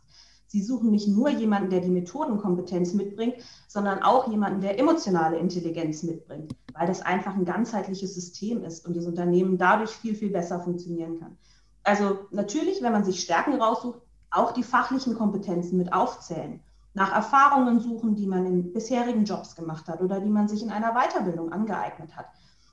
Sie 0.50 0.64
suchen 0.64 0.90
nicht 0.90 1.06
nur 1.06 1.28
jemanden, 1.28 1.70
der 1.70 1.78
die 1.78 1.92
Methodenkompetenz 1.92 2.92
mitbringt, 2.92 3.36
sondern 3.68 4.02
auch 4.02 4.28
jemanden, 4.28 4.60
der 4.60 4.80
emotionale 4.80 5.38
Intelligenz 5.38 6.02
mitbringt, 6.02 6.56
weil 6.72 6.88
das 6.88 7.02
einfach 7.02 7.36
ein 7.36 7.44
ganzheitliches 7.44 8.16
System 8.16 8.64
ist 8.64 8.84
und 8.84 8.96
das 8.96 9.06
Unternehmen 9.06 9.58
dadurch 9.58 9.90
viel, 9.90 10.16
viel 10.16 10.30
besser 10.30 10.58
funktionieren 10.58 11.20
kann. 11.20 11.38
Also 11.84 12.18
natürlich, 12.32 12.82
wenn 12.82 12.90
man 12.90 13.04
sich 13.04 13.20
Stärken 13.20 13.62
raussucht, 13.62 14.00
auch 14.32 14.50
die 14.50 14.64
fachlichen 14.64 15.14
Kompetenzen 15.14 15.78
mit 15.78 15.92
aufzählen, 15.92 16.58
nach 16.94 17.14
Erfahrungen 17.14 17.78
suchen, 17.78 18.16
die 18.16 18.26
man 18.26 18.44
in 18.44 18.72
bisherigen 18.72 19.24
Jobs 19.26 19.54
gemacht 19.54 19.86
hat 19.86 20.00
oder 20.00 20.18
die 20.18 20.30
man 20.30 20.48
sich 20.48 20.64
in 20.64 20.70
einer 20.70 20.94
Weiterbildung 20.94 21.52
angeeignet 21.52 22.16
hat. 22.16 22.26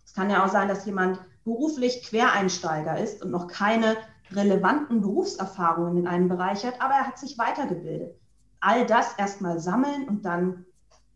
Es 0.03 0.13
kann 0.15 0.31
ja 0.31 0.43
auch 0.43 0.49
sein, 0.49 0.67
dass 0.67 0.87
jemand 0.87 1.19
beruflich 1.43 2.01
Quereinsteiger 2.01 2.97
ist 2.97 3.23
und 3.23 3.29
noch 3.29 3.45
keine 3.45 3.97
relevanten 4.31 5.01
Berufserfahrungen 5.01 5.97
in 5.97 6.07
einem 6.07 6.29
Bereich 6.29 6.65
hat, 6.65 6.81
aber 6.81 6.95
er 6.95 7.07
hat 7.07 7.19
sich 7.19 7.37
weitergebildet. 7.37 8.15
All 8.59 8.85
das 8.85 9.13
erstmal 9.17 9.59
sammeln 9.59 10.07
und 10.07 10.25
dann 10.25 10.65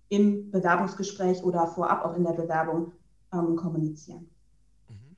im 0.09 0.51
Bewerbungsgespräch 0.51 1.41
oder 1.43 1.67
vorab 1.67 2.05
auch 2.05 2.15
in 2.15 2.23
der 2.23 2.33
Bewerbung 2.33 2.91
ähm, 3.33 3.55
kommunizieren. 3.55 4.29
Mhm. 4.89 5.15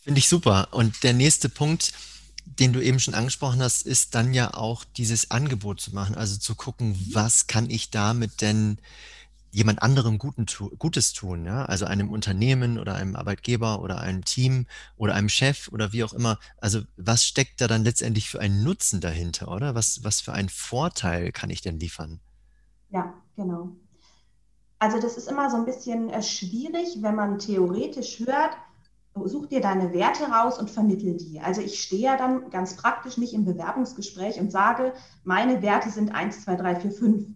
Finde 0.00 0.18
ich 0.18 0.28
super. 0.28 0.68
Und 0.70 1.02
der 1.02 1.12
nächste 1.12 1.48
Punkt, 1.48 1.92
den 2.46 2.72
du 2.72 2.80
eben 2.80 3.00
schon 3.00 3.14
angesprochen 3.14 3.60
hast, 3.60 3.86
ist 3.86 4.14
dann 4.14 4.32
ja 4.32 4.54
auch 4.54 4.84
dieses 4.84 5.30
Angebot 5.30 5.80
zu 5.80 5.94
machen, 5.94 6.14
also 6.14 6.38
zu 6.38 6.54
gucken, 6.54 6.96
was 7.12 7.46
kann 7.46 7.68
ich 7.70 7.90
damit 7.90 8.40
denn 8.40 8.78
jemand 9.50 9.82
anderem 9.82 10.18
Guten, 10.18 10.46
Gutes 10.78 11.12
tun, 11.12 11.44
ja? 11.44 11.64
also 11.64 11.84
einem 11.84 12.10
Unternehmen 12.10 12.78
oder 12.78 12.94
einem 12.94 13.16
Arbeitgeber 13.16 13.82
oder 13.82 14.00
einem 14.00 14.24
Team 14.24 14.66
oder 14.96 15.14
einem 15.14 15.28
Chef 15.28 15.68
oder 15.72 15.92
wie 15.92 16.04
auch 16.04 16.12
immer. 16.12 16.38
Also 16.58 16.82
was 16.96 17.24
steckt 17.24 17.60
da 17.60 17.66
dann 17.66 17.84
letztendlich 17.84 18.28
für 18.28 18.40
einen 18.40 18.62
Nutzen 18.62 19.00
dahinter, 19.00 19.48
oder? 19.48 19.74
Was, 19.74 20.04
was 20.04 20.20
für 20.20 20.32
einen 20.32 20.48
Vorteil 20.48 21.32
kann 21.32 21.50
ich 21.50 21.62
denn 21.62 21.80
liefern? 21.80 22.20
Ja, 22.90 23.14
genau. 23.36 23.70
Also 24.78 25.00
das 25.00 25.16
ist 25.16 25.28
immer 25.28 25.50
so 25.50 25.56
ein 25.56 25.66
bisschen 25.66 26.08
äh, 26.08 26.22
schwierig, 26.22 26.98
wenn 27.00 27.14
man 27.14 27.38
theoretisch 27.38 28.20
hört, 28.20 28.56
such 29.24 29.46
dir 29.46 29.60
deine 29.60 29.92
Werte 29.92 30.24
raus 30.24 30.58
und 30.58 30.70
vermittel 30.70 31.16
die. 31.16 31.40
Also 31.40 31.60
ich 31.60 31.82
stehe 31.82 32.02
ja 32.02 32.16
dann 32.16 32.48
ganz 32.50 32.76
praktisch 32.76 33.18
nicht 33.18 33.34
im 33.34 33.44
Bewerbungsgespräch 33.44 34.38
und 34.40 34.52
sage, 34.52 34.94
meine 35.24 35.62
Werte 35.62 35.90
sind 35.90 36.14
1, 36.14 36.44
2, 36.44 36.56
3, 36.56 36.76
4, 36.76 36.92
5 36.92 37.26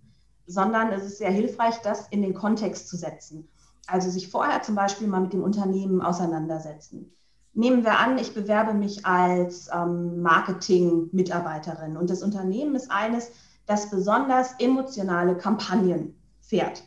sondern 0.47 0.93
es 0.93 1.05
ist 1.05 1.19
sehr 1.19 1.31
hilfreich, 1.31 1.81
das 1.83 2.09
in 2.09 2.23
den 2.23 2.35
Kontext 2.35 2.89
zu 2.89 2.97
setzen. 2.97 3.49
Also 3.87 4.11
sich 4.11 4.31
vorher 4.31 4.63
zum 4.63 4.75
Beispiel 4.75 5.09
mal 5.09 5.21
mit 5.21 5.33
dem 5.33 5.43
Unternehmen 5.43 6.01
auseinandersetzen. 6.01 7.13
Nehmen 7.53 7.85
wir 7.85 7.99
an, 7.99 8.19
ich 8.19 8.35
bewerbe 8.35 8.75
mich 8.75 9.07
als 9.07 9.69
ähm, 9.73 10.23
Marketing-Mitarbeiterin 10.23 11.97
und 11.97 12.11
das 12.11 12.23
Unternehmen 12.23 12.75
ist 12.75 12.91
eines, 12.91 13.31
das 13.67 13.91
besonders 13.91 14.55
emotionale 14.59 15.37
Kampagnen 15.37 16.17
fährt. 16.41 16.83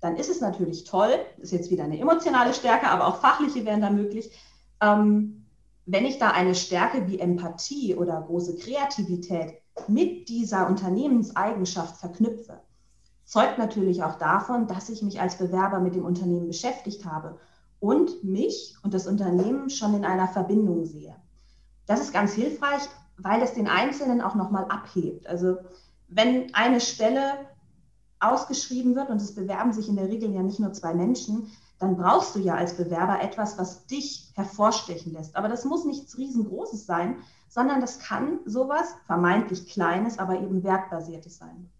Dann 0.00 0.16
ist 0.16 0.30
es 0.30 0.40
natürlich 0.40 0.84
toll, 0.84 1.12
ist 1.38 1.52
jetzt 1.52 1.70
wieder 1.70 1.84
eine 1.84 1.98
emotionale 1.98 2.54
Stärke, 2.54 2.88
aber 2.88 3.06
auch 3.06 3.20
fachliche 3.20 3.66
wären 3.66 3.82
da 3.82 3.90
möglich, 3.90 4.30
ähm, 4.80 5.44
wenn 5.84 6.06
ich 6.06 6.18
da 6.18 6.30
eine 6.30 6.54
Stärke 6.54 7.06
wie 7.06 7.18
Empathie 7.18 7.94
oder 7.94 8.22
große 8.22 8.56
Kreativität 8.56 9.54
mit 9.88 10.28
dieser 10.28 10.66
Unternehmenseigenschaft 10.68 11.96
verknüpfe 11.96 12.60
zeugt 13.30 13.58
natürlich 13.58 14.02
auch 14.02 14.16
davon, 14.16 14.66
dass 14.66 14.88
ich 14.88 15.02
mich 15.02 15.20
als 15.20 15.38
Bewerber 15.38 15.78
mit 15.78 15.94
dem 15.94 16.04
Unternehmen 16.04 16.48
beschäftigt 16.48 17.04
habe 17.04 17.38
und 17.78 18.24
mich 18.24 18.74
und 18.82 18.92
das 18.92 19.06
Unternehmen 19.06 19.70
schon 19.70 19.94
in 19.94 20.04
einer 20.04 20.26
Verbindung 20.26 20.84
sehe. 20.84 21.14
Das 21.86 22.00
ist 22.00 22.12
ganz 22.12 22.32
hilfreich, 22.32 22.82
weil 23.18 23.40
es 23.40 23.54
den 23.54 23.68
Einzelnen 23.68 24.20
auch 24.20 24.34
nochmal 24.34 24.64
abhebt. 24.64 25.28
Also 25.28 25.58
wenn 26.08 26.52
eine 26.56 26.80
Stelle 26.80 27.46
ausgeschrieben 28.18 28.96
wird 28.96 29.10
und 29.10 29.22
es 29.22 29.32
bewerben 29.32 29.72
sich 29.72 29.88
in 29.88 29.94
der 29.94 30.08
Regel 30.08 30.34
ja 30.34 30.42
nicht 30.42 30.58
nur 30.58 30.72
zwei 30.72 30.92
Menschen, 30.92 31.52
dann 31.78 31.96
brauchst 31.96 32.34
du 32.34 32.40
ja 32.40 32.56
als 32.56 32.76
Bewerber 32.76 33.22
etwas, 33.22 33.56
was 33.58 33.86
dich 33.86 34.32
hervorstechen 34.34 35.12
lässt. 35.12 35.36
Aber 35.36 35.46
das 35.46 35.64
muss 35.64 35.84
nichts 35.84 36.18
riesengroßes 36.18 36.84
sein, 36.84 37.18
sondern 37.48 37.80
das 37.80 38.00
kann 38.00 38.40
sowas 38.44 38.92
vermeintlich 39.06 39.68
Kleines, 39.68 40.18
aber 40.18 40.34
eben 40.34 40.64
wertbasiertes 40.64 41.38
sein. 41.38 41.70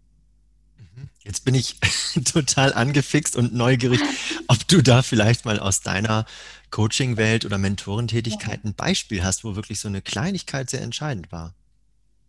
Jetzt 1.23 1.45
bin 1.45 1.55
ich 1.55 1.79
total 2.31 2.73
angefixt 2.73 3.35
und 3.35 3.53
neugierig, 3.53 4.01
ob 4.47 4.67
du 4.67 4.81
da 4.81 5.01
vielleicht 5.01 5.45
mal 5.45 5.59
aus 5.59 5.81
deiner 5.81 6.25
Coaching-Welt 6.71 7.45
oder 7.45 7.57
Mentorentätigkeit 7.57 8.63
ein 8.63 8.73
Beispiel 8.73 9.23
hast, 9.23 9.43
wo 9.43 9.55
wirklich 9.55 9.79
so 9.79 9.87
eine 9.87 10.01
Kleinigkeit 10.01 10.69
sehr 10.69 10.81
entscheidend 10.81 11.31
war. 11.31 11.53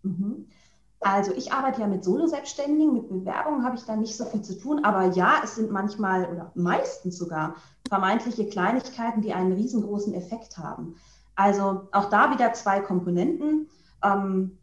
Mhm. 0.03 0.47
Also 1.01 1.33
ich 1.35 1.53
arbeite 1.53 1.81
ja 1.81 1.89
mit 1.89 2.05
Solo-Selbstständigen, 2.05 2.93
mit 2.93 3.09
Bewerbungen 3.09 3.65
habe 3.65 3.77
ich 3.77 3.83
da 3.83 3.97
nicht 3.97 4.17
so 4.17 4.25
viel 4.25 4.43
zu 4.43 4.57
tun, 4.57 4.85
aber 4.85 5.07
ja, 5.15 5.41
es 5.43 5.57
sind 5.57 5.73
manchmal 5.73 6.27
oder 6.27 6.53
meistens 6.55 7.19
sogar 7.19 7.57
vermeintliche 7.89 8.47
Kleinigkeiten, 8.47 9.21
die 9.21 9.33
einen 9.33 9.53
riesengroßen 9.53 10.15
Effekt 10.15 10.59
haben. 10.59 10.95
Also 11.35 11.89
auch 11.91 12.09
da 12.09 12.31
wieder 12.31 12.53
zwei 12.53 12.79
Komponenten. 12.79 13.69
Ähm, 14.05 14.59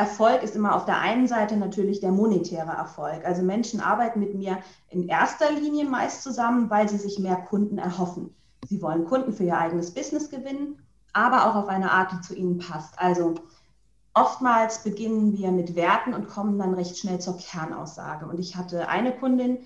Erfolg 0.00 0.42
ist 0.42 0.56
immer 0.56 0.74
auf 0.74 0.86
der 0.86 0.98
einen 0.98 1.28
Seite 1.28 1.58
natürlich 1.58 2.00
der 2.00 2.10
monetäre 2.10 2.70
Erfolg. 2.70 3.22
Also 3.26 3.42
Menschen 3.42 3.82
arbeiten 3.82 4.18
mit 4.18 4.34
mir 4.34 4.56
in 4.88 5.06
erster 5.08 5.52
Linie 5.52 5.84
meist 5.84 6.22
zusammen, 6.22 6.70
weil 6.70 6.88
sie 6.88 6.96
sich 6.96 7.18
mehr 7.18 7.36
Kunden 7.36 7.76
erhoffen. 7.76 8.34
Sie 8.66 8.80
wollen 8.80 9.04
Kunden 9.04 9.34
für 9.34 9.44
ihr 9.44 9.58
eigenes 9.58 9.92
Business 9.92 10.30
gewinnen, 10.30 10.78
aber 11.12 11.44
auch 11.44 11.54
auf 11.54 11.68
eine 11.68 11.92
Art, 11.92 12.12
die 12.12 12.20
zu 12.22 12.34
ihnen 12.34 12.58
passt. 12.58 12.98
Also 12.98 13.34
oftmals 14.14 14.82
beginnen 14.82 15.36
wir 15.36 15.52
mit 15.52 15.74
Werten 15.74 16.14
und 16.14 16.28
kommen 16.28 16.58
dann 16.58 16.72
recht 16.72 16.96
schnell 16.96 17.20
zur 17.20 17.36
Kernaussage. 17.36 18.24
Und 18.24 18.40
ich 18.40 18.56
hatte 18.56 18.88
eine 18.88 19.14
Kundin, 19.14 19.58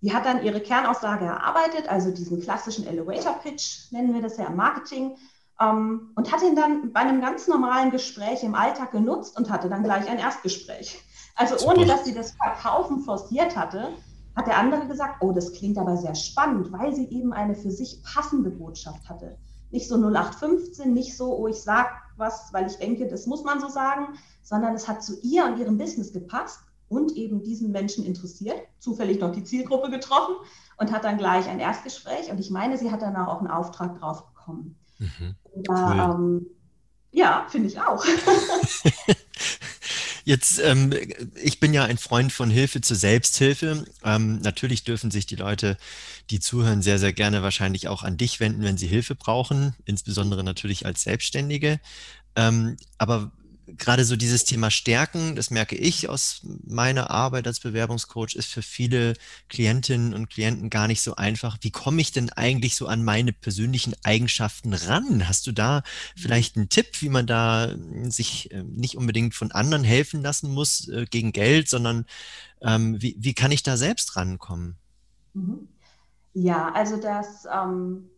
die 0.00 0.12
hat 0.12 0.26
dann 0.26 0.42
ihre 0.42 0.60
Kernaussage 0.60 1.26
erarbeitet, 1.26 1.88
also 1.88 2.10
diesen 2.10 2.40
klassischen 2.40 2.88
Elevator 2.88 3.34
Pitch 3.34 3.92
nennen 3.92 4.12
wir 4.12 4.22
das 4.22 4.36
ja 4.36 4.46
im 4.46 4.56
Marketing 4.56 5.16
ähm, 5.60 6.12
und 6.14 6.32
hat 6.32 6.42
ihn 6.42 6.56
dann 6.56 6.92
bei 6.92 7.00
einem 7.00 7.20
ganz 7.20 7.48
normalen 7.48 7.90
Gespräch 7.90 8.42
im 8.42 8.54
Alltag 8.54 8.92
genutzt 8.92 9.38
und 9.38 9.50
hatte 9.50 9.68
dann 9.68 9.82
gleich 9.82 10.08
ein 10.08 10.18
Erstgespräch. 10.18 11.02
Also 11.34 11.58
Super. 11.58 11.72
ohne 11.72 11.86
dass 11.86 12.04
sie 12.04 12.14
das 12.14 12.32
Verkaufen 12.32 13.00
forciert 13.00 13.56
hatte, 13.56 13.88
hat 14.34 14.46
der 14.46 14.58
andere 14.58 14.86
gesagt, 14.86 15.16
oh, 15.20 15.32
das 15.32 15.52
klingt 15.52 15.78
aber 15.78 15.96
sehr 15.96 16.14
spannend, 16.14 16.70
weil 16.72 16.94
sie 16.94 17.08
eben 17.08 17.32
eine 17.32 17.54
für 17.54 17.70
sich 17.70 18.02
passende 18.02 18.50
Botschaft 18.50 19.08
hatte. 19.08 19.38
Nicht 19.70 19.88
so 19.88 19.96
0815, 19.96 20.92
nicht 20.92 21.16
so, 21.16 21.36
oh, 21.36 21.48
ich 21.48 21.60
sag 21.60 21.90
was, 22.16 22.52
weil 22.52 22.66
ich 22.66 22.76
denke, 22.76 23.08
das 23.08 23.26
muss 23.26 23.44
man 23.44 23.60
so 23.60 23.68
sagen, 23.68 24.08
sondern 24.42 24.74
es 24.74 24.88
hat 24.88 25.02
zu 25.02 25.18
ihr 25.22 25.44
und 25.44 25.58
ihrem 25.58 25.78
Business 25.78 26.12
gepasst 26.12 26.60
und 26.88 27.12
eben 27.12 27.42
diesen 27.42 27.72
Menschen 27.72 28.04
interessiert, 28.04 28.60
zufällig 28.78 29.20
noch 29.20 29.32
die 29.32 29.44
Zielgruppe 29.44 29.90
getroffen 29.90 30.36
und 30.78 30.92
hat 30.92 31.04
dann 31.04 31.18
gleich 31.18 31.48
ein 31.48 31.58
Erstgespräch. 31.58 32.30
Und 32.30 32.38
ich 32.38 32.50
meine, 32.50 32.78
sie 32.78 32.90
hat 32.92 33.02
danach 33.02 33.28
auch 33.28 33.40
einen 33.40 33.50
Auftrag 33.50 33.98
drauf 33.98 34.26
bekommen. 34.26 34.76
Mhm, 34.98 35.36
da, 35.64 36.14
cool. 36.14 36.38
ähm, 36.38 36.46
ja, 37.12 37.46
finde 37.50 37.68
ich 37.68 37.80
auch. 37.80 38.04
Jetzt, 40.26 40.58
ähm, 40.58 40.92
ich 41.40 41.60
bin 41.60 41.72
ja 41.72 41.84
ein 41.84 41.98
Freund 41.98 42.32
von 42.32 42.50
Hilfe 42.50 42.80
zur 42.80 42.96
Selbsthilfe. 42.96 43.84
Ähm, 44.02 44.40
natürlich 44.40 44.82
dürfen 44.82 45.12
sich 45.12 45.26
die 45.26 45.36
Leute, 45.36 45.76
die 46.30 46.40
zuhören, 46.40 46.82
sehr, 46.82 46.98
sehr 46.98 47.12
gerne 47.12 47.44
wahrscheinlich 47.44 47.86
auch 47.86 48.02
an 48.02 48.16
dich 48.16 48.40
wenden, 48.40 48.64
wenn 48.64 48.76
sie 48.76 48.88
Hilfe 48.88 49.14
brauchen, 49.14 49.76
insbesondere 49.84 50.42
natürlich 50.42 50.84
als 50.84 51.02
Selbstständige. 51.02 51.78
Ähm, 52.34 52.76
aber 52.98 53.30
gerade 53.66 54.04
so 54.04 54.16
dieses 54.16 54.44
Thema 54.44 54.70
Stärken, 54.70 55.34
das 55.34 55.50
merke 55.50 55.76
ich 55.76 56.08
aus 56.08 56.42
meiner 56.66 57.10
Arbeit 57.10 57.46
als 57.46 57.60
Bewerbungscoach, 57.60 58.34
ist 58.34 58.46
für 58.46 58.62
viele 58.62 59.14
Klientinnen 59.48 60.14
und 60.14 60.30
Klienten 60.30 60.70
gar 60.70 60.86
nicht 60.86 61.02
so 61.02 61.16
einfach. 61.16 61.58
Wie 61.60 61.70
komme 61.70 62.00
ich 62.00 62.12
denn 62.12 62.30
eigentlich 62.30 62.76
so 62.76 62.86
an 62.86 63.04
meine 63.04 63.32
persönlichen 63.32 63.94
Eigenschaften 64.04 64.72
ran? 64.72 65.28
Hast 65.28 65.46
du 65.46 65.52
da 65.52 65.82
vielleicht 66.16 66.56
einen 66.56 66.68
Tipp, 66.68 67.00
wie 67.00 67.08
man 67.08 67.26
da 67.26 67.70
hm, 67.70 68.10
sich 68.10 68.52
ähm, 68.52 68.74
nicht 68.74 68.96
unbedingt 68.96 69.34
von 69.34 69.52
anderen 69.52 69.84
helfen 69.84 70.22
lassen 70.22 70.52
muss 70.52 70.88
äh, 70.88 71.06
gegen 71.10 71.32
Geld, 71.32 71.68
sondern 71.68 72.06
ähm, 72.62 73.00
wie, 73.02 73.16
wie 73.18 73.34
kann 73.34 73.52
ich 73.52 73.62
da 73.62 73.76
selbst 73.76 74.16
rankommen? 74.16 74.76
Mhm. 75.34 75.68
Ja, 76.34 76.70
also 76.72 76.98
das 76.98 77.46
ähm, 77.52 78.10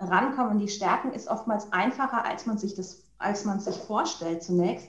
Rankommen 0.00 0.52
an 0.52 0.58
die 0.58 0.68
Stärken 0.68 1.12
ist 1.12 1.28
oftmals 1.28 1.72
einfacher, 1.72 2.24
als 2.24 2.46
man 2.46 2.56
sich 2.56 2.74
das 2.74 3.02
als 3.18 3.44
man 3.44 3.60
sich 3.60 3.76
vorstellt 3.76 4.42
zunächst. 4.42 4.88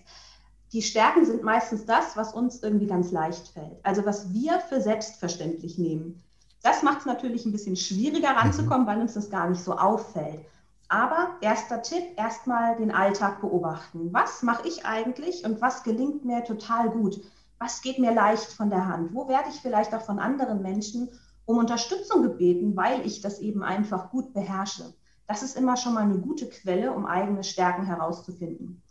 Die 0.71 0.81
Stärken 0.81 1.25
sind 1.25 1.43
meistens 1.43 1.85
das, 1.85 2.15
was 2.15 2.33
uns 2.33 2.61
irgendwie 2.61 2.87
ganz 2.87 3.11
leicht 3.11 3.47
fällt. 3.49 3.83
Also 3.83 4.05
was 4.05 4.31
wir 4.31 4.59
für 4.59 4.81
selbstverständlich 4.81 5.77
nehmen. 5.77 6.21
Das 6.61 6.83
macht 6.83 6.99
es 6.99 7.05
natürlich 7.05 7.45
ein 7.45 7.51
bisschen 7.51 7.75
schwieriger 7.75 8.29
ranzukommen, 8.29 8.85
weil 8.85 9.01
uns 9.01 9.13
das 9.13 9.29
gar 9.29 9.49
nicht 9.49 9.63
so 9.63 9.73
auffällt. 9.73 10.45
Aber 10.89 11.35
erster 11.41 11.81
Tipp, 11.81 12.03
erstmal 12.17 12.75
den 12.75 12.91
Alltag 12.91 13.41
beobachten. 13.41 14.11
Was 14.11 14.43
mache 14.43 14.67
ich 14.67 14.85
eigentlich 14.85 15.45
und 15.45 15.61
was 15.61 15.83
gelingt 15.83 16.25
mir 16.25 16.43
total 16.43 16.89
gut? 16.89 17.21
Was 17.59 17.81
geht 17.81 17.99
mir 17.99 18.13
leicht 18.13 18.51
von 18.51 18.69
der 18.69 18.87
Hand? 18.87 19.13
Wo 19.13 19.27
werde 19.27 19.49
ich 19.49 19.61
vielleicht 19.61 19.93
auch 19.93 20.01
von 20.01 20.19
anderen 20.19 20.61
Menschen 20.61 21.09
um 21.45 21.57
Unterstützung 21.57 22.23
gebeten, 22.23 22.75
weil 22.75 23.05
ich 23.05 23.21
das 23.21 23.39
eben 23.39 23.63
einfach 23.63 24.09
gut 24.11 24.33
beherrsche? 24.33 24.93
Das 25.29 25.43
ist 25.43 25.55
immer 25.55 25.77
schon 25.77 25.93
mal 25.93 26.01
eine 26.01 26.17
gute 26.17 26.49
Quelle, 26.49 26.91
um 26.91 27.05
eigene 27.05 27.43
Stärken 27.43 27.85
herauszufinden. 27.85 28.81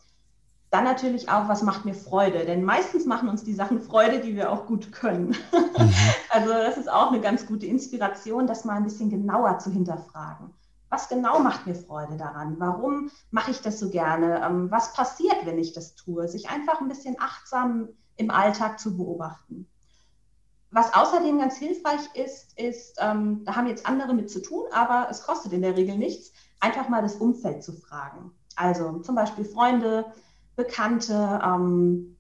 Dann 0.70 0.84
natürlich 0.84 1.28
auch, 1.28 1.48
was 1.48 1.62
macht 1.62 1.84
mir 1.84 1.94
Freude? 1.94 2.46
Denn 2.46 2.62
meistens 2.62 3.06
machen 3.06 3.28
uns 3.28 3.42
die 3.42 3.54
Sachen 3.54 3.80
Freude, 3.80 4.20
die 4.20 4.36
wir 4.36 4.52
auch 4.52 4.64
gut 4.64 4.92
können. 4.92 5.36
Mhm. 5.78 5.94
Also 6.30 6.48
das 6.48 6.76
ist 6.76 6.90
auch 6.90 7.12
eine 7.12 7.20
ganz 7.20 7.46
gute 7.46 7.66
Inspiration, 7.66 8.48
das 8.48 8.64
mal 8.64 8.74
ein 8.74 8.82
bisschen 8.82 9.10
genauer 9.10 9.60
zu 9.60 9.70
hinterfragen. 9.70 10.50
Was 10.90 11.08
genau 11.08 11.38
macht 11.38 11.68
mir 11.68 11.76
Freude 11.76 12.16
daran? 12.16 12.56
Warum 12.58 13.10
mache 13.30 13.52
ich 13.52 13.60
das 13.60 13.78
so 13.78 13.90
gerne? 13.90 14.44
Ähm, 14.44 14.68
was 14.68 14.92
passiert, 14.92 15.44
wenn 15.44 15.58
ich 15.58 15.72
das 15.72 15.94
tue? 15.94 16.26
Sich 16.26 16.50
einfach 16.50 16.80
ein 16.80 16.88
bisschen 16.88 17.14
achtsam 17.20 17.90
im 18.16 18.32
Alltag 18.32 18.80
zu 18.80 18.96
beobachten. 18.96 19.68
Was 20.70 20.92
außerdem 20.92 21.38
ganz 21.38 21.56
hilfreich 21.56 22.14
ist, 22.14 22.58
ist, 22.58 22.98
ähm, 23.00 23.42
da 23.44 23.56
haben 23.56 23.68
jetzt 23.68 23.86
andere 23.86 24.12
mit 24.12 24.30
zu 24.30 24.42
tun, 24.42 24.64
aber 24.72 25.08
es 25.10 25.22
kostet 25.22 25.52
in 25.52 25.62
der 25.62 25.76
Regel 25.76 25.96
nichts, 25.96 26.32
einfach 26.60 26.88
mal 26.88 27.02
das 27.02 27.16
Umfeld 27.16 27.62
zu 27.62 27.72
fragen. 27.72 28.32
Also 28.56 28.98
zum 28.98 29.14
Beispiel 29.14 29.44
Freunde, 29.44 30.04
Bekannte, 30.56 31.40
ähm, 31.42 32.16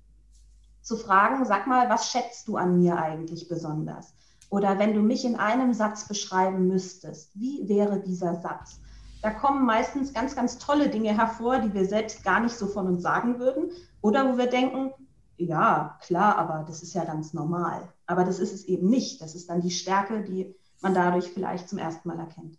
zu 0.88 0.96
fragen, 0.96 1.44
sag 1.44 1.66
mal, 1.66 1.90
was 1.90 2.10
schätzt 2.10 2.48
du 2.48 2.56
an 2.56 2.80
mir 2.80 2.96
eigentlich 2.96 3.46
besonders? 3.46 4.14
Oder 4.48 4.78
wenn 4.78 4.94
du 4.94 5.02
mich 5.02 5.26
in 5.26 5.36
einem 5.36 5.74
Satz 5.74 6.08
beschreiben 6.08 6.66
müsstest, 6.66 7.30
wie 7.34 7.68
wäre 7.68 8.00
dieser 8.00 8.36
Satz? 8.36 8.80
Da 9.20 9.30
kommen 9.30 9.66
meistens 9.66 10.14
ganz, 10.14 10.34
ganz 10.34 10.56
tolle 10.58 10.88
Dinge 10.88 11.14
hervor, 11.14 11.58
die 11.58 11.74
wir 11.74 11.84
selbst 11.84 12.24
gar 12.24 12.40
nicht 12.40 12.56
so 12.56 12.66
von 12.66 12.86
uns 12.86 13.02
sagen 13.02 13.38
würden. 13.38 13.70
Oder 14.00 14.32
wo 14.32 14.38
wir 14.38 14.46
denken, 14.46 14.92
ja, 15.38 15.98
klar, 16.02 16.36
aber 16.36 16.64
das 16.66 16.82
ist 16.82 16.94
ja 16.94 17.04
ganz 17.04 17.32
normal. 17.32 17.88
Aber 18.06 18.24
das 18.24 18.38
ist 18.38 18.52
es 18.52 18.64
eben 18.64 18.88
nicht. 18.88 19.20
Das 19.20 19.34
ist 19.34 19.48
dann 19.48 19.62
die 19.62 19.70
Stärke, 19.70 20.22
die 20.22 20.54
man 20.80 20.94
dadurch 20.94 21.26
vielleicht 21.32 21.68
zum 21.68 21.78
ersten 21.78 22.08
Mal 22.08 22.18
erkennt. 22.18 22.58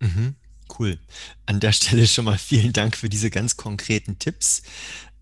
Mhm, 0.00 0.34
cool. 0.78 0.98
An 1.46 1.60
der 1.60 1.72
Stelle 1.72 2.06
schon 2.06 2.24
mal 2.24 2.38
vielen 2.38 2.72
Dank 2.72 2.96
für 2.96 3.08
diese 3.08 3.30
ganz 3.30 3.56
konkreten 3.56 4.18
Tipps. 4.18 4.62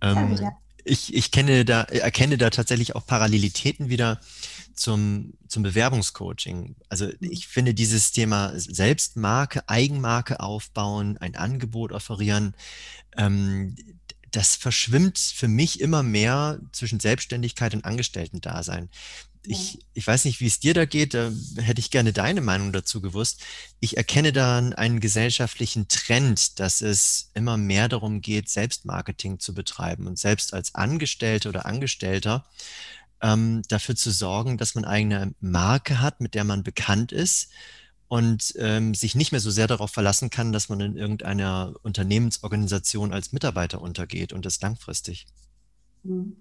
Ähm, 0.01 0.37
ja, 0.37 0.53
ich, 0.85 1.15
ich 1.15 1.31
kenne 1.31 1.65
da, 1.65 1.83
erkenne 1.83 2.39
da 2.39 2.51
tatsächlich 2.51 2.97
auch 2.97 3.07
Parallelitäten 3.07 3.89
wieder 3.89 4.21
zum, 4.75 5.35
zum 5.47 5.63
Bewerbungscoaching. 5.63 6.77
Also 6.89 7.07
mhm. 7.07 7.13
ich 7.21 7.49
finde 7.49 7.75
dieses 7.75 8.13
Thema 8.13 8.53
Selbstmarke, 8.55 9.69
Eigenmarke 9.69 10.41
aufbauen, 10.41 11.19
ein 11.19 11.37
Angebot 11.37 11.93
offerieren, 11.93 12.55
ähm, 13.17 13.77
das 14.31 14.57
verschwimmt 14.57 15.19
für 15.19 15.49
mich 15.49 15.81
immer 15.81 16.03
mehr 16.03 16.61
zwischen 16.73 17.01
Selbstständigkeit 17.01 17.75
und 17.75 17.85
Angestellten-Dasein. 17.85 18.89
Ich, 19.47 19.79
ich 19.95 20.07
weiß 20.07 20.27
nicht, 20.27 20.41
wie 20.41 20.47
es 20.47 20.61
dir 20.61 20.75
da 20.75 20.85
geht, 20.85 21.15
da 21.15 21.31
hätte 21.57 21.81
ich 21.81 21.91
gerne 21.91 22.13
deine 22.13 22.43
Meinung 22.43 22.73
dazu 22.73 23.01
gewusst. 23.01 23.41
Ich 23.81 23.97
erkenne 23.97 24.33
da 24.33 24.59
einen 24.59 25.01
gesellschaftlichen 25.01 25.89
Trend, 25.89 26.61
dass 26.61 26.83
es 26.83 27.31
immer 27.33 27.57
mehr 27.57 27.89
darum 27.89 28.21
geht, 28.21 28.51
Selbstmarketing 28.51 29.39
zu 29.39 29.55
betreiben 29.55 30.07
und 30.07 30.19
selbst 30.19 30.53
als 30.53 30.75
Angestellte 30.75 31.49
oder 31.49 31.65
Angestellter 31.65 32.45
ähm, 33.23 33.63
dafür 33.69 33.97
zu 33.97 34.11
sorgen, 34.11 34.59
dass 34.59 34.75
man 34.75 34.85
eigene 34.85 35.35
Marke 35.41 36.01
hat, 36.01 36.21
mit 36.21 36.35
der 36.35 36.45
man 36.45 36.63
bekannt 36.63 37.11
ist 37.11 37.49
und 38.11 38.55
ähm, 38.59 38.93
sich 38.93 39.15
nicht 39.15 39.31
mehr 39.31 39.41
so 39.41 39.53
sehr 39.53 39.69
darauf 39.69 39.93
verlassen 39.93 40.31
kann, 40.31 40.51
dass 40.51 40.69
man 40.69 40.81
in 40.81 40.97
irgendeiner 40.97 41.75
Unternehmensorganisation 41.85 43.13
als 43.13 43.33
Mitarbeiter 43.33 43.81
untergeht 43.81 44.33
und 44.33 44.45
das 44.45 44.61
langfristig. 44.61 45.27
Mhm. 46.03 46.37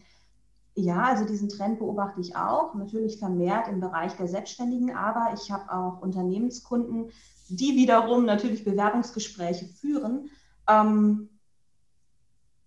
Ja, 0.73 1.03
also 1.03 1.27
diesen 1.27 1.47
Trend 1.47 1.77
beobachte 1.77 2.21
ich 2.21 2.35
auch, 2.35 2.73
natürlich 2.73 3.19
vermehrt 3.19 3.67
im 3.67 3.81
Bereich 3.81 4.13
der 4.13 4.27
Selbstständigen, 4.27 4.95
aber 4.95 5.35
ich 5.35 5.51
habe 5.51 5.71
auch 5.71 6.01
Unternehmenskunden, 6.01 7.11
die 7.49 7.75
wiederum 7.75 8.25
natürlich 8.25 8.63
Bewerbungsgespräche 8.63 9.67
führen. 9.67 10.31
Ähm, 10.67 11.29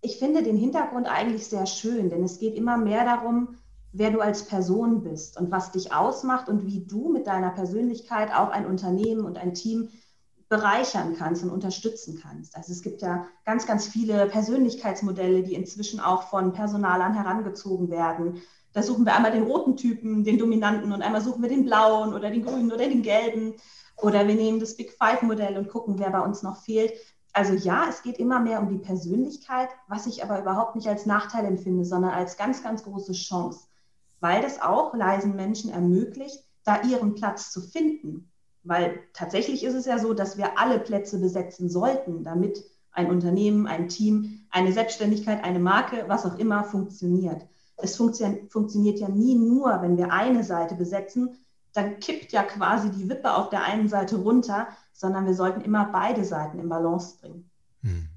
ich 0.00 0.20
finde 0.20 0.44
den 0.44 0.56
Hintergrund 0.56 1.08
eigentlich 1.08 1.48
sehr 1.48 1.66
schön, 1.66 2.08
denn 2.08 2.22
es 2.22 2.38
geht 2.38 2.54
immer 2.54 2.76
mehr 2.76 3.04
darum, 3.04 3.56
wer 3.92 4.10
du 4.10 4.20
als 4.20 4.44
Person 4.44 5.02
bist 5.02 5.38
und 5.38 5.50
was 5.50 5.70
dich 5.70 5.92
ausmacht 5.92 6.48
und 6.48 6.66
wie 6.66 6.80
du 6.80 7.10
mit 7.10 7.26
deiner 7.26 7.50
Persönlichkeit 7.50 8.34
auch 8.34 8.48
ein 8.48 8.66
Unternehmen 8.66 9.24
und 9.24 9.38
ein 9.38 9.54
Team 9.54 9.90
bereichern 10.48 11.14
kannst 11.16 11.42
und 11.42 11.50
unterstützen 11.50 12.18
kannst. 12.20 12.56
Also 12.56 12.72
es 12.72 12.82
gibt 12.82 13.00
ja 13.00 13.26
ganz, 13.44 13.66
ganz 13.66 13.86
viele 13.86 14.26
Persönlichkeitsmodelle, 14.26 15.42
die 15.42 15.54
inzwischen 15.54 16.00
auch 16.00 16.24
von 16.24 16.52
Personalern 16.52 17.14
herangezogen 17.14 17.90
werden. 17.90 18.42
Da 18.72 18.82
suchen 18.82 19.04
wir 19.04 19.14
einmal 19.14 19.32
den 19.32 19.44
roten 19.44 19.76
Typen, 19.76 20.24
den 20.24 20.38
dominanten, 20.38 20.92
und 20.92 21.02
einmal 21.02 21.22
suchen 21.22 21.42
wir 21.42 21.48
den 21.48 21.64
blauen 21.64 22.14
oder 22.14 22.30
den 22.30 22.44
grünen 22.44 22.72
oder 22.72 22.88
den 22.88 23.02
gelben. 23.02 23.54
Oder 23.96 24.26
wir 24.26 24.34
nehmen 24.34 24.60
das 24.60 24.76
Big 24.76 24.92
Five-Modell 24.92 25.56
und 25.56 25.68
gucken, 25.68 25.98
wer 25.98 26.10
bei 26.10 26.20
uns 26.20 26.42
noch 26.42 26.62
fehlt. 26.62 26.92
Also 27.34 27.54
ja, 27.54 27.86
es 27.88 28.02
geht 28.02 28.18
immer 28.18 28.40
mehr 28.40 28.60
um 28.60 28.68
die 28.68 28.78
Persönlichkeit, 28.78 29.68
was 29.88 30.06
ich 30.06 30.22
aber 30.22 30.40
überhaupt 30.40 30.76
nicht 30.76 30.88
als 30.88 31.06
Nachteil 31.06 31.46
empfinde, 31.46 31.84
sondern 31.84 32.10
als 32.10 32.36
ganz, 32.36 32.62
ganz 32.62 32.82
große 32.82 33.12
Chance 33.12 33.68
weil 34.22 34.40
das 34.40 34.62
auch 34.62 34.94
leisen 34.94 35.34
Menschen 35.34 35.70
ermöglicht, 35.70 36.44
da 36.64 36.82
ihren 36.82 37.16
Platz 37.16 37.50
zu 37.50 37.60
finden. 37.60 38.30
Weil 38.62 39.00
tatsächlich 39.12 39.64
ist 39.64 39.74
es 39.74 39.84
ja 39.84 39.98
so, 39.98 40.14
dass 40.14 40.38
wir 40.38 40.58
alle 40.58 40.78
Plätze 40.78 41.18
besetzen 41.18 41.68
sollten, 41.68 42.22
damit 42.22 42.64
ein 42.92 43.10
Unternehmen, 43.10 43.66
ein 43.66 43.88
Team, 43.88 44.46
eine 44.50 44.72
Selbstständigkeit, 44.72 45.42
eine 45.42 45.58
Marke, 45.58 46.04
was 46.06 46.24
auch 46.24 46.38
immer 46.38 46.62
funktioniert. 46.62 47.44
Es 47.76 47.96
funktioniert 47.96 49.00
ja 49.00 49.08
nie 49.08 49.34
nur, 49.34 49.82
wenn 49.82 49.96
wir 49.96 50.12
eine 50.12 50.44
Seite 50.44 50.76
besetzen, 50.76 51.30
dann 51.72 51.98
kippt 51.98 52.30
ja 52.30 52.44
quasi 52.44 52.92
die 52.92 53.08
Wippe 53.08 53.34
auf 53.34 53.50
der 53.50 53.64
einen 53.64 53.88
Seite 53.88 54.16
runter, 54.16 54.68
sondern 54.92 55.26
wir 55.26 55.34
sollten 55.34 55.62
immer 55.62 55.86
beide 55.90 56.24
Seiten 56.24 56.60
in 56.60 56.68
Balance 56.68 57.16
bringen. 57.20 57.50
Hm. 57.80 58.08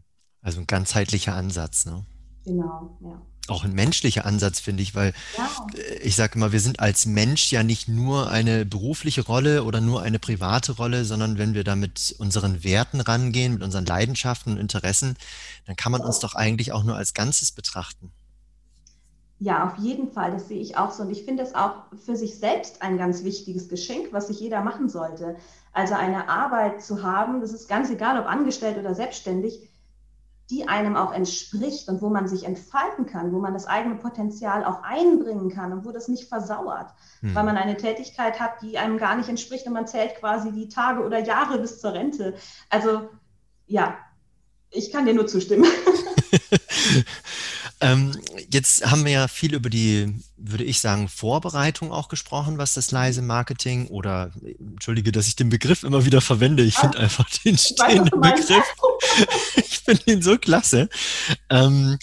Also 0.43 0.59
ein 0.59 0.67
ganzheitlicher 0.67 1.33
Ansatz, 1.33 1.87
ne? 1.87 2.05
Genau, 2.43 2.95
ja 2.99 3.19
auch 3.49 3.63
ein 3.63 3.73
menschlicher 3.73 4.25
Ansatz, 4.25 4.59
finde 4.59 4.83
ich, 4.83 4.95
weil 4.95 5.13
ja. 5.37 5.49
Äh, 5.77 5.99
ich 5.99 6.15
sage 6.15 6.35
immer, 6.35 6.51
wir 6.51 6.59
sind 6.59 6.79
als 6.79 7.05
Mensch 7.05 7.51
ja 7.51 7.63
nicht 7.63 7.87
nur 7.87 8.29
eine 8.29 8.65
berufliche 8.65 9.23
Rolle 9.23 9.63
oder 9.63 9.81
nur 9.81 10.01
eine 10.01 10.19
private 10.19 10.73
Rolle, 10.73 11.05
sondern 11.05 11.37
wenn 11.37 11.53
wir 11.53 11.63
da 11.63 11.75
mit 11.75 12.15
unseren 12.19 12.63
Werten 12.63 13.01
rangehen, 13.01 13.53
mit 13.53 13.63
unseren 13.63 13.85
Leidenschaften 13.85 14.53
und 14.53 14.59
Interessen, 14.59 15.15
dann 15.65 15.75
kann 15.75 15.91
man 15.91 16.01
uns 16.01 16.19
doch 16.19 16.35
eigentlich 16.35 16.71
auch 16.71 16.83
nur 16.83 16.95
als 16.95 17.13
Ganzes 17.13 17.51
betrachten. 17.51 18.11
Ja, 19.39 19.67
auf 19.67 19.77
jeden 19.77 20.11
Fall. 20.11 20.31
Das 20.31 20.47
sehe 20.47 20.61
ich 20.61 20.77
auch 20.77 20.91
so. 20.91 21.03
Und 21.03 21.11
ich 21.11 21.25
finde 21.25 21.43
es 21.43 21.55
auch 21.55 21.83
für 22.05 22.15
sich 22.15 22.39
selbst 22.39 22.81
ein 22.81 22.97
ganz 22.97 23.23
wichtiges 23.23 23.67
Geschenk, 23.67 24.07
was 24.11 24.27
sich 24.27 24.39
jeder 24.39 24.61
machen 24.61 24.87
sollte. 24.87 25.35
Also 25.73 25.93
eine 25.93 26.29
Arbeit 26.29 26.81
zu 26.81 27.03
haben, 27.03 27.41
das 27.41 27.51
ist 27.51 27.67
ganz 27.67 27.89
egal, 27.89 28.17
ob 28.19 28.27
angestellt 28.27 28.77
oder 28.77 28.95
selbstständig, 28.95 29.69
die 30.49 30.67
einem 30.67 30.95
auch 30.95 31.11
entspricht 31.11 31.87
und 31.89 32.01
wo 32.01 32.09
man 32.09 32.27
sich 32.27 32.43
entfalten 32.43 33.05
kann, 33.05 33.33
wo 33.33 33.39
man 33.39 33.53
das 33.53 33.65
eigene 33.65 33.95
Potenzial 33.95 34.63
auch 34.63 34.83
einbringen 34.83 35.49
kann 35.49 35.73
und 35.73 35.85
wo 35.85 35.91
das 35.91 36.07
nicht 36.07 36.29
versauert, 36.29 36.93
hm. 37.21 37.33
weil 37.33 37.43
man 37.43 37.57
eine 37.57 37.77
Tätigkeit 37.77 38.39
hat, 38.39 38.61
die 38.61 38.77
einem 38.77 38.97
gar 38.97 39.15
nicht 39.15 39.29
entspricht 39.29 39.65
und 39.65 39.73
man 39.73 39.87
zählt 39.87 40.15
quasi 40.15 40.51
die 40.51 40.69
Tage 40.69 41.03
oder 41.03 41.19
Jahre 41.19 41.57
bis 41.57 41.79
zur 41.79 41.93
Rente. 41.93 42.35
Also 42.69 43.09
ja, 43.65 43.97
ich 44.69 44.91
kann 44.91 45.05
dir 45.05 45.13
nur 45.13 45.27
zustimmen. 45.27 45.65
ähm, 47.81 48.17
jetzt 48.49 48.89
haben 48.89 49.03
wir 49.03 49.11
ja 49.11 49.27
viel 49.27 49.53
über 49.53 49.69
die, 49.69 50.13
würde 50.37 50.63
ich 50.63 50.79
sagen, 50.79 51.09
Vorbereitung 51.09 51.91
auch 51.91 52.07
gesprochen, 52.07 52.57
was 52.57 52.73
das 52.73 52.91
leise 52.91 53.21
Marketing 53.21 53.87
oder, 53.87 54.31
entschuldige, 54.59 55.11
dass 55.11 55.27
ich 55.27 55.35
den 55.35 55.49
Begriff 55.49 55.83
immer 55.83 56.05
wieder 56.05 56.21
verwende. 56.21 56.63
Ich 56.63 56.77
finde 56.77 56.99
ah, 56.99 57.01
einfach 57.01 57.29
den 57.43 57.57
stehenden 57.57 58.21
Begriff. 58.21 58.63
ich 59.57 59.79
finde 59.79 60.03
ihn 60.05 60.21
so 60.21 60.37
klasse. 60.37 60.89
Ähm, 61.49 61.97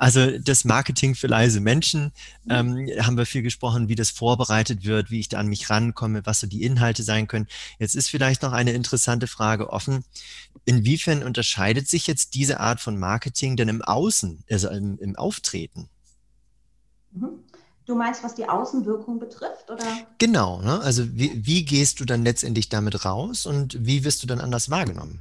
also 0.00 0.38
das 0.38 0.64
Marketing 0.64 1.14
für 1.14 1.26
leise 1.26 1.60
Menschen 1.60 2.12
ähm, 2.48 2.88
haben 3.00 3.18
wir 3.18 3.26
viel 3.26 3.42
gesprochen, 3.42 3.88
wie 3.88 3.94
das 3.94 4.08
vorbereitet 4.08 4.86
wird, 4.86 5.10
wie 5.10 5.20
ich 5.20 5.28
da 5.28 5.38
an 5.38 5.46
mich 5.46 5.68
rankomme, 5.68 6.24
was 6.24 6.40
so 6.40 6.46
die 6.46 6.62
Inhalte 6.62 7.02
sein 7.02 7.28
können. 7.28 7.46
Jetzt 7.78 7.94
ist 7.94 8.08
vielleicht 8.08 8.40
noch 8.40 8.52
eine 8.52 8.72
interessante 8.72 9.26
Frage 9.26 9.68
offen. 9.68 10.06
Inwiefern 10.64 11.22
unterscheidet 11.22 11.86
sich 11.86 12.06
jetzt 12.06 12.32
diese 12.32 12.60
Art 12.60 12.80
von 12.80 12.98
Marketing 12.98 13.58
denn 13.58 13.68
im 13.68 13.82
Außen, 13.82 14.42
also 14.50 14.70
im, 14.70 14.98
im 15.00 15.16
Auftreten? 15.16 15.90
Mhm. 17.12 17.44
Du 17.84 17.94
meinst, 17.94 18.24
was 18.24 18.34
die 18.34 18.48
Außenwirkung 18.48 19.18
betrifft, 19.18 19.68
oder? 19.70 19.84
Genau, 20.16 20.62
ne? 20.62 20.80
also 20.80 21.14
wie, 21.14 21.44
wie 21.44 21.66
gehst 21.66 22.00
du 22.00 22.06
dann 22.06 22.24
letztendlich 22.24 22.70
damit 22.70 23.04
raus 23.04 23.44
und 23.44 23.84
wie 23.84 24.02
wirst 24.04 24.22
du 24.22 24.26
dann 24.26 24.40
anders 24.40 24.70
wahrgenommen? 24.70 25.20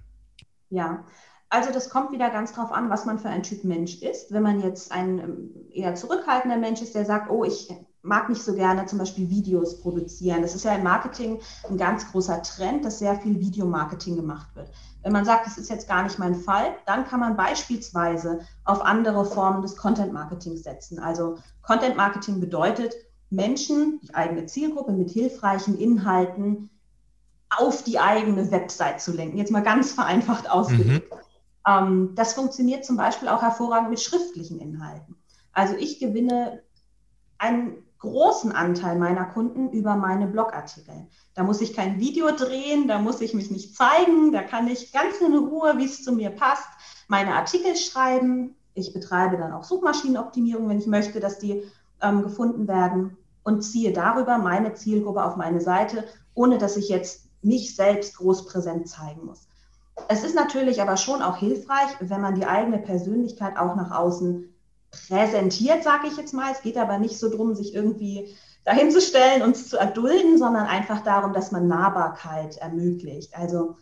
Ja, 0.69 1.03
also 1.49 1.71
das 1.71 1.89
kommt 1.89 2.11
wieder 2.11 2.29
ganz 2.29 2.53
drauf 2.53 2.71
an, 2.71 2.89
was 2.89 3.05
man 3.05 3.17
für 3.17 3.29
ein 3.29 3.43
Typ 3.43 3.63
Mensch 3.63 4.01
ist. 4.01 4.31
Wenn 4.31 4.43
man 4.43 4.61
jetzt 4.61 4.91
ein 4.91 5.19
ähm, 5.19 5.49
eher 5.71 5.95
zurückhaltender 5.95 6.57
Mensch 6.57 6.81
ist, 6.81 6.95
der 6.95 7.05
sagt, 7.05 7.29
oh, 7.29 7.43
ich 7.43 7.69
mag 8.01 8.29
nicht 8.29 8.41
so 8.41 8.53
gerne 8.53 8.85
zum 8.85 8.99
Beispiel 8.99 9.29
Videos 9.29 9.81
produzieren. 9.81 10.41
Das 10.41 10.55
ist 10.55 10.63
ja 10.63 10.73
im 10.73 10.83
Marketing 10.83 11.39
ein 11.69 11.77
ganz 11.77 12.09
großer 12.11 12.41
Trend, 12.43 12.85
dass 12.85 12.99
sehr 12.99 13.15
viel 13.15 13.39
Videomarketing 13.39 14.15
gemacht 14.15 14.55
wird. 14.55 14.71
Wenn 15.03 15.11
man 15.11 15.25
sagt, 15.25 15.47
das 15.47 15.57
ist 15.57 15.69
jetzt 15.69 15.87
gar 15.87 16.03
nicht 16.03 16.17
mein 16.17 16.35
Fall, 16.35 16.75
dann 16.85 17.05
kann 17.05 17.19
man 17.19 17.35
beispielsweise 17.35 18.39
auf 18.63 18.81
andere 18.81 19.25
Formen 19.25 19.61
des 19.61 19.75
Content 19.75 20.13
Marketings 20.13 20.63
setzen. 20.63 20.99
Also 20.99 21.37
Content 21.61 21.97
Marketing 21.97 22.39
bedeutet, 22.39 22.93
Menschen, 23.29 23.99
die 24.01 24.13
eigene 24.15 24.45
Zielgruppe 24.45 24.93
mit 24.93 25.09
hilfreichen 25.11 25.77
Inhalten 25.77 26.69
auf 27.49 27.83
die 27.83 27.99
eigene 27.99 28.49
Website 28.51 29.01
zu 29.01 29.11
lenken. 29.11 29.37
Jetzt 29.37 29.51
mal 29.51 29.63
ganz 29.63 29.91
vereinfacht 29.91 30.49
ausgedrückt. 30.49 31.11
Mhm. 31.11 31.19
Ähm, 31.67 32.11
das 32.15 32.33
funktioniert 32.33 32.85
zum 32.85 32.97
Beispiel 32.97 33.27
auch 33.27 33.41
hervorragend 33.41 33.89
mit 33.89 33.99
schriftlichen 33.99 34.59
Inhalten. 34.59 35.15
Also 35.53 35.75
ich 35.75 35.99
gewinne 35.99 36.61
einen 37.37 37.83
großen 37.99 38.51
Anteil 38.51 38.97
meiner 38.97 39.25
Kunden 39.25 39.69
über 39.71 39.95
meine 39.95 40.27
Blogartikel. 40.27 41.07
Da 41.35 41.43
muss 41.43 41.61
ich 41.61 41.73
kein 41.73 41.99
Video 41.99 42.31
drehen, 42.31 42.87
da 42.87 42.99
muss 42.99 43.21
ich 43.21 43.33
mich 43.33 43.51
nicht 43.51 43.75
zeigen, 43.75 44.31
da 44.31 44.41
kann 44.41 44.67
ich 44.67 44.93
ganz 44.93 45.19
in 45.19 45.35
Ruhe, 45.35 45.77
wie 45.77 45.85
es 45.85 46.03
zu 46.03 46.13
mir 46.13 46.29
passt, 46.29 46.67
meine 47.07 47.35
Artikel 47.35 47.75
schreiben. 47.75 48.55
Ich 48.73 48.93
betreibe 48.93 49.37
dann 49.37 49.51
auch 49.51 49.65
Suchmaschinenoptimierung, 49.65 50.69
wenn 50.69 50.79
ich 50.79 50.87
möchte, 50.87 51.19
dass 51.19 51.39
die 51.39 51.63
ähm, 52.01 52.23
gefunden 52.23 52.67
werden 52.67 53.17
und 53.43 53.61
ziehe 53.63 53.91
darüber 53.91 54.37
meine 54.37 54.73
Zielgruppe 54.73 55.23
auf 55.23 55.35
meine 55.35 55.59
Seite, 55.59 56.05
ohne 56.33 56.57
dass 56.57 56.77
ich 56.77 56.87
jetzt 56.87 57.27
mich 57.41 57.75
selbst 57.75 58.17
groß 58.17 58.45
präsent 58.45 58.87
zeigen 58.87 59.25
muss. 59.25 59.48
Es 60.07 60.23
ist 60.23 60.35
natürlich 60.35 60.81
aber 60.81 60.97
schon 60.97 61.21
auch 61.21 61.37
hilfreich, 61.37 61.89
wenn 61.99 62.21
man 62.21 62.35
die 62.35 62.45
eigene 62.45 62.79
Persönlichkeit 62.79 63.57
auch 63.57 63.75
nach 63.75 63.91
außen 63.91 64.53
präsentiert, 64.91 65.83
sage 65.83 66.07
ich 66.07 66.17
jetzt 66.17 66.33
mal. 66.33 66.51
Es 66.51 66.61
geht 66.61 66.77
aber 66.77 66.97
nicht 66.97 67.17
so 67.17 67.29
darum, 67.29 67.55
sich 67.55 67.73
irgendwie 67.73 68.35
dahinzustellen, 68.65 69.41
uns 69.41 69.69
zu 69.69 69.77
erdulden, 69.77 70.37
sondern 70.37 70.65
einfach 70.65 71.03
darum, 71.03 71.33
dass 71.33 71.51
man 71.51 71.67
Nahbarkeit 71.67 72.57
ermöglicht. 72.57 73.35
Also, 73.35 73.75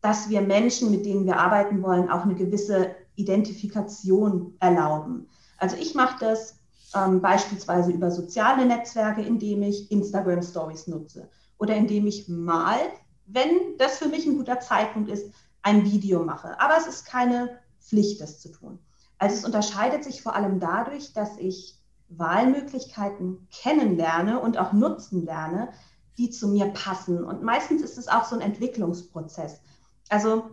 dass 0.00 0.28
wir 0.28 0.40
Menschen, 0.40 0.90
mit 0.90 1.06
denen 1.06 1.26
wir 1.26 1.36
arbeiten 1.36 1.82
wollen, 1.82 2.10
auch 2.10 2.22
eine 2.22 2.34
gewisse 2.34 2.94
Identifikation 3.14 4.56
erlauben. 4.58 5.28
Also 5.58 5.76
ich 5.76 5.94
mache 5.94 6.16
das 6.20 6.58
ähm, 6.94 7.20
beispielsweise 7.20 7.92
über 7.92 8.10
soziale 8.10 8.66
Netzwerke, 8.66 9.22
indem 9.22 9.62
ich 9.62 9.90
Instagram 9.90 10.42
Stories 10.42 10.86
nutze 10.86 11.28
oder 11.58 11.76
indem 11.76 12.06
ich 12.06 12.28
mal, 12.28 12.78
wenn 13.26 13.76
das 13.78 13.98
für 13.98 14.08
mich 14.08 14.26
ein 14.26 14.36
guter 14.36 14.60
Zeitpunkt 14.60 15.10
ist, 15.10 15.32
ein 15.62 15.84
Video 15.84 16.24
mache. 16.24 16.58
Aber 16.60 16.76
es 16.76 16.86
ist 16.86 17.06
keine 17.06 17.58
Pflicht, 17.80 18.20
das 18.20 18.40
zu 18.40 18.50
tun. 18.50 18.78
Also 19.18 19.36
es 19.36 19.44
unterscheidet 19.44 20.04
sich 20.04 20.22
vor 20.22 20.34
allem 20.34 20.60
dadurch, 20.60 21.12
dass 21.12 21.36
ich 21.38 21.78
Wahlmöglichkeiten 22.08 23.48
kennenlerne 23.50 24.40
und 24.40 24.58
auch 24.58 24.72
nutzen 24.72 25.24
lerne, 25.24 25.72
die 26.18 26.30
zu 26.30 26.48
mir 26.48 26.66
passen. 26.66 27.24
Und 27.24 27.42
meistens 27.42 27.82
ist 27.82 27.98
es 27.98 28.08
auch 28.08 28.24
so 28.24 28.34
ein 28.34 28.42
Entwicklungsprozess. 28.42 29.60
Also 30.08 30.50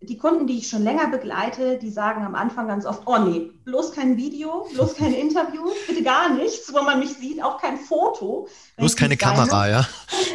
die 0.00 0.18
Kunden, 0.18 0.46
die 0.46 0.58
ich 0.58 0.68
schon 0.68 0.82
länger 0.82 1.08
begleite, 1.08 1.78
die 1.78 1.90
sagen 1.90 2.24
am 2.24 2.34
Anfang 2.34 2.68
ganz 2.68 2.86
oft, 2.86 3.02
oh 3.06 3.18
nee, 3.18 3.50
bloß 3.64 3.92
kein 3.92 4.16
Video, 4.16 4.68
bloß 4.72 4.96
keine 4.96 5.16
Interviews, 5.20 5.74
bitte 5.86 6.02
gar 6.02 6.30
nichts, 6.30 6.72
wo 6.72 6.82
man 6.82 7.00
mich 7.00 7.14
sieht, 7.14 7.42
auch 7.42 7.60
kein 7.60 7.78
Foto. 7.78 8.48
Bloß 8.76 8.96
keine 8.96 9.16
Kamera, 9.16 9.68
ja. 9.68 9.88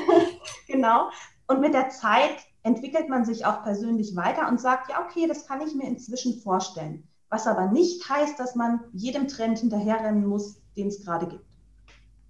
genau. 0.68 1.10
Und 1.48 1.62
mit 1.62 1.74
der 1.74 1.90
Zeit 1.90 2.36
entwickelt 2.64 3.10
man 3.10 3.26
sich 3.26 3.46
auch 3.46 3.64
persönlich 3.64 4.16
weiter 4.16 4.48
und 4.50 4.60
sagt, 4.60 4.90
ja, 4.90 5.06
okay, 5.06 5.28
das 5.28 5.48
kann 5.48 5.62
ich 5.62 5.74
mir 5.74 5.88
inzwischen 5.88 6.42
vorstellen. 6.42 7.04
Was 7.30 7.48
aber 7.48 7.68
nicht 7.68 8.10
heißt, 8.10 8.40
dass 8.40 8.56
man 8.56 8.82
jedem 8.94 9.28
Trend 9.28 9.60
hinterherrennen 9.60 10.26
muss, 10.26 10.58
den 10.76 10.88
es 10.88 11.04
gerade 11.04 11.28
gibt. 11.28 11.46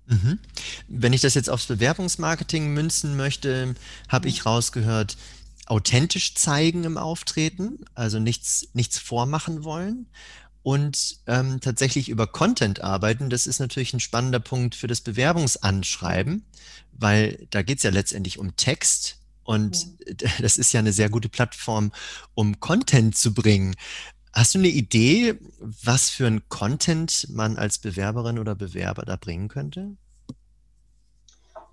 Mhm. 0.08 0.40
Wenn 0.88 1.14
ich 1.14 1.22
das 1.22 1.36
jetzt 1.36 1.50
aufs 1.50 1.68
Bewerbungsmarketing 1.68 2.74
münzen 2.74 3.16
möchte, 3.16 3.76
habe 4.10 4.28
ich 4.28 4.46
rausgehört, 4.46 5.18
authentisch 5.68 6.36
zeigen 6.36 6.84
im 6.84 6.98
Auftreten, 6.98 7.86
also 7.94 8.20
nichts, 8.20 8.68
nichts 8.74 8.98
vormachen 8.98 9.64
wollen 9.64 10.08
und 10.64 11.20
ähm, 11.28 11.62
tatsächlich 11.62 12.10
über 12.10 12.28
Content 12.28 12.82
arbeiten. 12.82 13.30
Das 13.30 13.48
ist 13.48 13.60
natürlich 13.60 13.94
ein 13.94 14.00
spannender 14.00 14.40
Punkt 14.40 14.76
für 14.76 14.88
das 14.88 15.02
Bewerbungsanschreiben, 15.02 16.44
weil 16.92 17.48
da 17.52 17.62
geht 17.62 17.78
es 17.78 17.84
ja 17.84 17.92
letztendlich 17.92 18.40
um 18.40 18.56
Text 18.56 19.19
und 19.50 19.98
das 20.42 20.58
ist 20.58 20.74
ja 20.74 20.80
eine 20.80 20.94
sehr 20.94 21.10
gute 21.10 21.28
Plattform, 21.28 21.92
um 22.36 22.60
Content 22.60 23.18
zu 23.18 23.34
bringen. 23.34 23.74
Hast 24.32 24.54
du 24.54 24.60
eine 24.60 24.68
Idee, 24.68 25.40
was 25.60 26.12
für 26.12 26.28
ein 26.28 26.48
Content 26.50 27.26
man 27.32 27.58
als 27.58 27.80
Bewerberin 27.80 28.38
oder 28.38 28.54
Bewerber 28.54 29.06
da 29.06 29.16
bringen 29.16 29.48
könnte? 29.48 29.98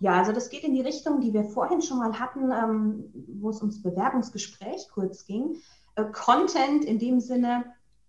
Ja, 0.00 0.14
also 0.18 0.32
das 0.32 0.48
geht 0.48 0.64
in 0.64 0.72
die 0.72 0.80
Richtung, 0.80 1.20
die 1.20 1.34
wir 1.34 1.44
vorhin 1.44 1.82
schon 1.82 1.98
mal 1.98 2.18
hatten, 2.18 2.50
ähm, 2.50 3.04
wo 3.40 3.50
es 3.50 3.60
ums 3.60 3.82
Bewerbungsgespräch 3.82 4.88
kurz 4.94 5.26
ging. 5.26 5.56
Äh, 5.96 6.06
Content 6.12 6.82
in 6.82 6.98
dem 6.98 7.20
Sinne, 7.20 7.66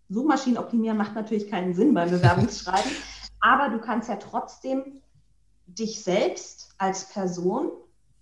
Suchmaschinen 0.08 0.60
optimieren 0.60 0.98
macht 0.98 1.14
natürlich 1.14 1.50
keinen 1.50 1.74
Sinn 1.74 1.94
beim 1.94 2.10
Bewerbungsschreiben, 2.10 2.92
aber 3.42 3.68
du 3.68 3.82
kannst 3.82 4.08
ja 4.08 4.16
trotzdem 4.16 5.02
dich 5.66 6.02
selbst 6.02 6.70
als 6.78 7.10
Person 7.10 7.72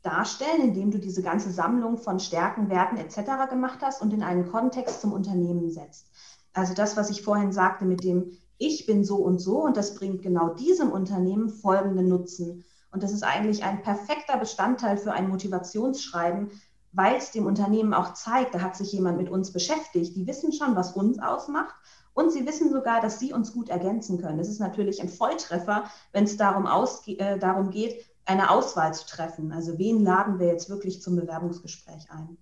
darstellen, 0.05 0.61
indem 0.61 0.91
du 0.91 0.99
diese 0.99 1.21
ganze 1.21 1.51
Sammlung 1.51 1.97
von 1.97 2.19
Stärken, 2.19 2.69
Werten 2.69 2.97
etc. 2.97 3.49
gemacht 3.49 3.79
hast 3.81 4.01
und 4.01 4.13
in 4.13 4.23
einen 4.23 4.49
Kontext 4.51 5.01
zum 5.01 5.13
Unternehmen 5.13 5.69
setzt. 5.71 6.07
Also 6.53 6.73
das, 6.73 6.95
was 6.95 7.09
ich 7.09 7.23
vorhin 7.23 7.51
sagte 7.51 7.85
mit 7.85 8.03
dem 8.03 8.37
Ich 8.57 8.85
bin 8.85 9.03
so 9.03 9.17
und 9.17 9.39
so 9.39 9.63
und 9.63 9.75
das 9.75 9.95
bringt 9.95 10.21
genau 10.21 10.53
diesem 10.53 10.91
Unternehmen 10.91 11.49
folgenden 11.49 12.07
Nutzen. 12.07 12.63
Und 12.91 13.03
das 13.03 13.11
ist 13.11 13.23
eigentlich 13.23 13.63
ein 13.63 13.81
perfekter 13.81 14.37
Bestandteil 14.37 14.97
für 14.97 15.11
ein 15.11 15.27
Motivationsschreiben, 15.27 16.51
weil 16.93 17.17
es 17.17 17.31
dem 17.31 17.45
Unternehmen 17.45 17.93
auch 17.93 18.13
zeigt, 18.13 18.55
da 18.55 18.61
hat 18.61 18.77
sich 18.77 18.93
jemand 18.93 19.17
mit 19.17 19.29
uns 19.29 19.51
beschäftigt. 19.51 20.15
Die 20.15 20.27
wissen 20.27 20.53
schon, 20.53 20.77
was 20.77 20.93
uns 20.93 21.19
ausmacht 21.19 21.75
und 22.13 22.31
sie 22.31 22.45
wissen 22.47 22.71
sogar, 22.71 23.01
dass 23.01 23.19
sie 23.19 23.33
uns 23.33 23.51
gut 23.51 23.67
ergänzen 23.67 24.21
können. 24.21 24.37
Das 24.37 24.47
ist 24.47 24.59
natürlich 24.59 25.01
ein 25.01 25.09
Volltreffer, 25.09 25.83
wenn 26.13 26.23
es 26.23 26.37
darum, 26.37 26.65
äh, 27.07 27.37
darum 27.37 27.69
geht, 27.69 28.05
eine 28.25 28.49
Auswahl 28.49 28.93
zu 28.93 29.05
treffen. 29.05 29.51
Also 29.51 29.77
wen 29.77 30.03
laden 30.03 30.39
wir 30.39 30.47
jetzt 30.47 30.69
wirklich 30.69 31.01
zum 31.01 31.15
Bewerbungsgespräch 31.15 32.09
ein? 32.09 32.37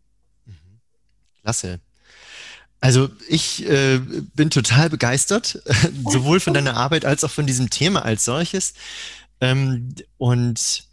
Mhm. 0.45 0.79
Klasse. 1.41 1.79
Also 2.79 3.09
ich 3.29 3.65
äh, 3.69 3.99
bin 3.99 4.49
total 4.49 4.89
begeistert, 4.89 5.61
sowohl 6.09 6.39
von 6.39 6.53
deiner 6.53 6.75
Arbeit 6.75 7.05
als 7.05 7.23
auch 7.23 7.31
von 7.31 7.45
diesem 7.45 7.69
Thema 7.69 8.03
als 8.03 8.25
solches. 8.25 8.73
Ähm, 9.39 9.95
und 10.17 10.85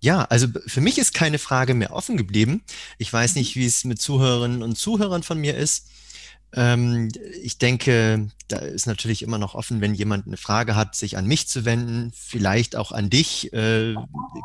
ja, 0.00 0.22
also 0.24 0.46
für 0.66 0.80
mich 0.80 0.98
ist 0.98 1.14
keine 1.14 1.38
Frage 1.38 1.74
mehr 1.74 1.92
offen 1.92 2.16
geblieben. 2.16 2.62
Ich 2.98 3.12
weiß 3.12 3.34
nicht, 3.36 3.56
wie 3.56 3.66
es 3.66 3.84
mit 3.84 4.00
Zuhörerinnen 4.00 4.62
und 4.62 4.76
Zuhörern 4.76 5.22
von 5.22 5.38
mir 5.38 5.56
ist. 5.56 5.88
Ähm, 6.56 7.10
ich 7.42 7.58
denke, 7.58 8.28
da 8.48 8.58
ist 8.58 8.86
natürlich 8.86 9.22
immer 9.22 9.38
noch 9.38 9.54
offen, 9.54 9.80
wenn 9.80 9.94
jemand 9.94 10.26
eine 10.26 10.36
Frage 10.36 10.76
hat, 10.76 10.94
sich 10.94 11.16
an 11.16 11.26
mich 11.26 11.48
zu 11.48 11.64
wenden, 11.64 12.12
vielleicht 12.14 12.76
auch 12.76 12.92
an 12.92 13.08
dich. 13.10 13.52
Äh, 13.52 13.96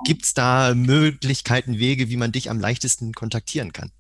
Gibt 0.06 0.26
es 0.26 0.34
da 0.34 0.74
Möglichkeiten, 0.74 1.78
Wege, 1.78 2.10
wie 2.10 2.18
man 2.18 2.32
dich 2.32 2.50
am 2.50 2.60
leichtesten 2.60 3.14
kontaktieren 3.14 3.74
kann? 3.74 3.92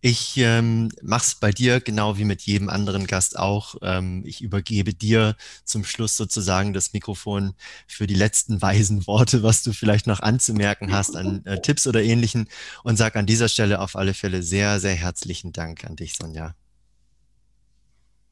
Ich 0.00 0.36
ähm, 0.36 0.90
mache 1.02 1.26
es 1.26 1.34
bei 1.36 1.50
dir 1.50 1.80
genau 1.80 2.18
wie 2.18 2.24
mit 2.24 2.42
jedem 2.42 2.68
anderen 2.68 3.06
Gast 3.06 3.38
auch. 3.38 3.76
Ähm, 3.82 4.22
ich 4.26 4.42
übergebe 4.42 4.94
dir 4.94 5.36
zum 5.64 5.84
Schluss 5.84 6.16
sozusagen 6.16 6.72
das 6.72 6.92
Mikrofon 6.92 7.54
für 7.86 8.06
die 8.06 8.14
letzten 8.14 8.62
weisen 8.62 9.06
Worte, 9.06 9.42
was 9.42 9.62
du 9.62 9.72
vielleicht 9.72 10.06
noch 10.08 10.20
anzumerken 10.20 10.92
hast 10.92 11.16
an 11.16 11.44
äh, 11.46 11.60
Tipps 11.60 11.86
oder 11.86 12.02
ähnlichen 12.02 12.48
und 12.84 12.96
sag 12.96 13.16
an 13.16 13.26
dieser 13.26 13.48
Stelle 13.48 13.80
auf 13.80 13.96
alle 13.96 14.14
Fälle 14.14 14.42
sehr, 14.42 14.78
sehr 14.80 14.94
herzlichen 14.94 15.52
Dank 15.52 15.84
an 15.84 15.96
dich, 15.96 16.14
Sonja. 16.16 16.54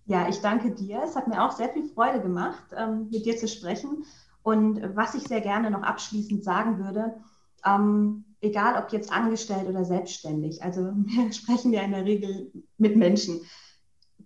Ja, 0.07 0.29
ich 0.29 0.41
danke 0.41 0.71
dir. 0.71 1.03
Es 1.05 1.17
hat 1.17 1.27
mir 1.27 1.45
auch 1.45 1.51
sehr 1.51 1.69
viel 1.69 1.89
Freude 1.89 2.21
gemacht, 2.21 2.65
ähm, 2.77 3.09
mit 3.11 3.27
dir 3.27 3.37
zu 3.37 3.49
sprechen. 3.49 4.05
Und 4.43 4.81
was 4.97 5.15
ich 5.15 5.25
sehr 5.25 5.41
gerne 5.41 5.71
noch 5.71 5.83
abschließend 5.83 6.45
sagen 6.45 6.79
würde, 6.79 7.17
ähm, 7.65 8.25
egal 8.41 8.81
ob 8.81 8.93
jetzt 8.93 9.11
angestellt 9.11 9.69
oder 9.69 9.85
selbstständig, 9.85 10.63
also 10.63 10.83
wir 10.95 11.33
sprechen 11.33 11.73
ja 11.73 11.83
in 11.83 11.91
der 11.91 12.05
Regel 12.05 12.53
mit 12.79 12.97
Menschen, 12.97 13.41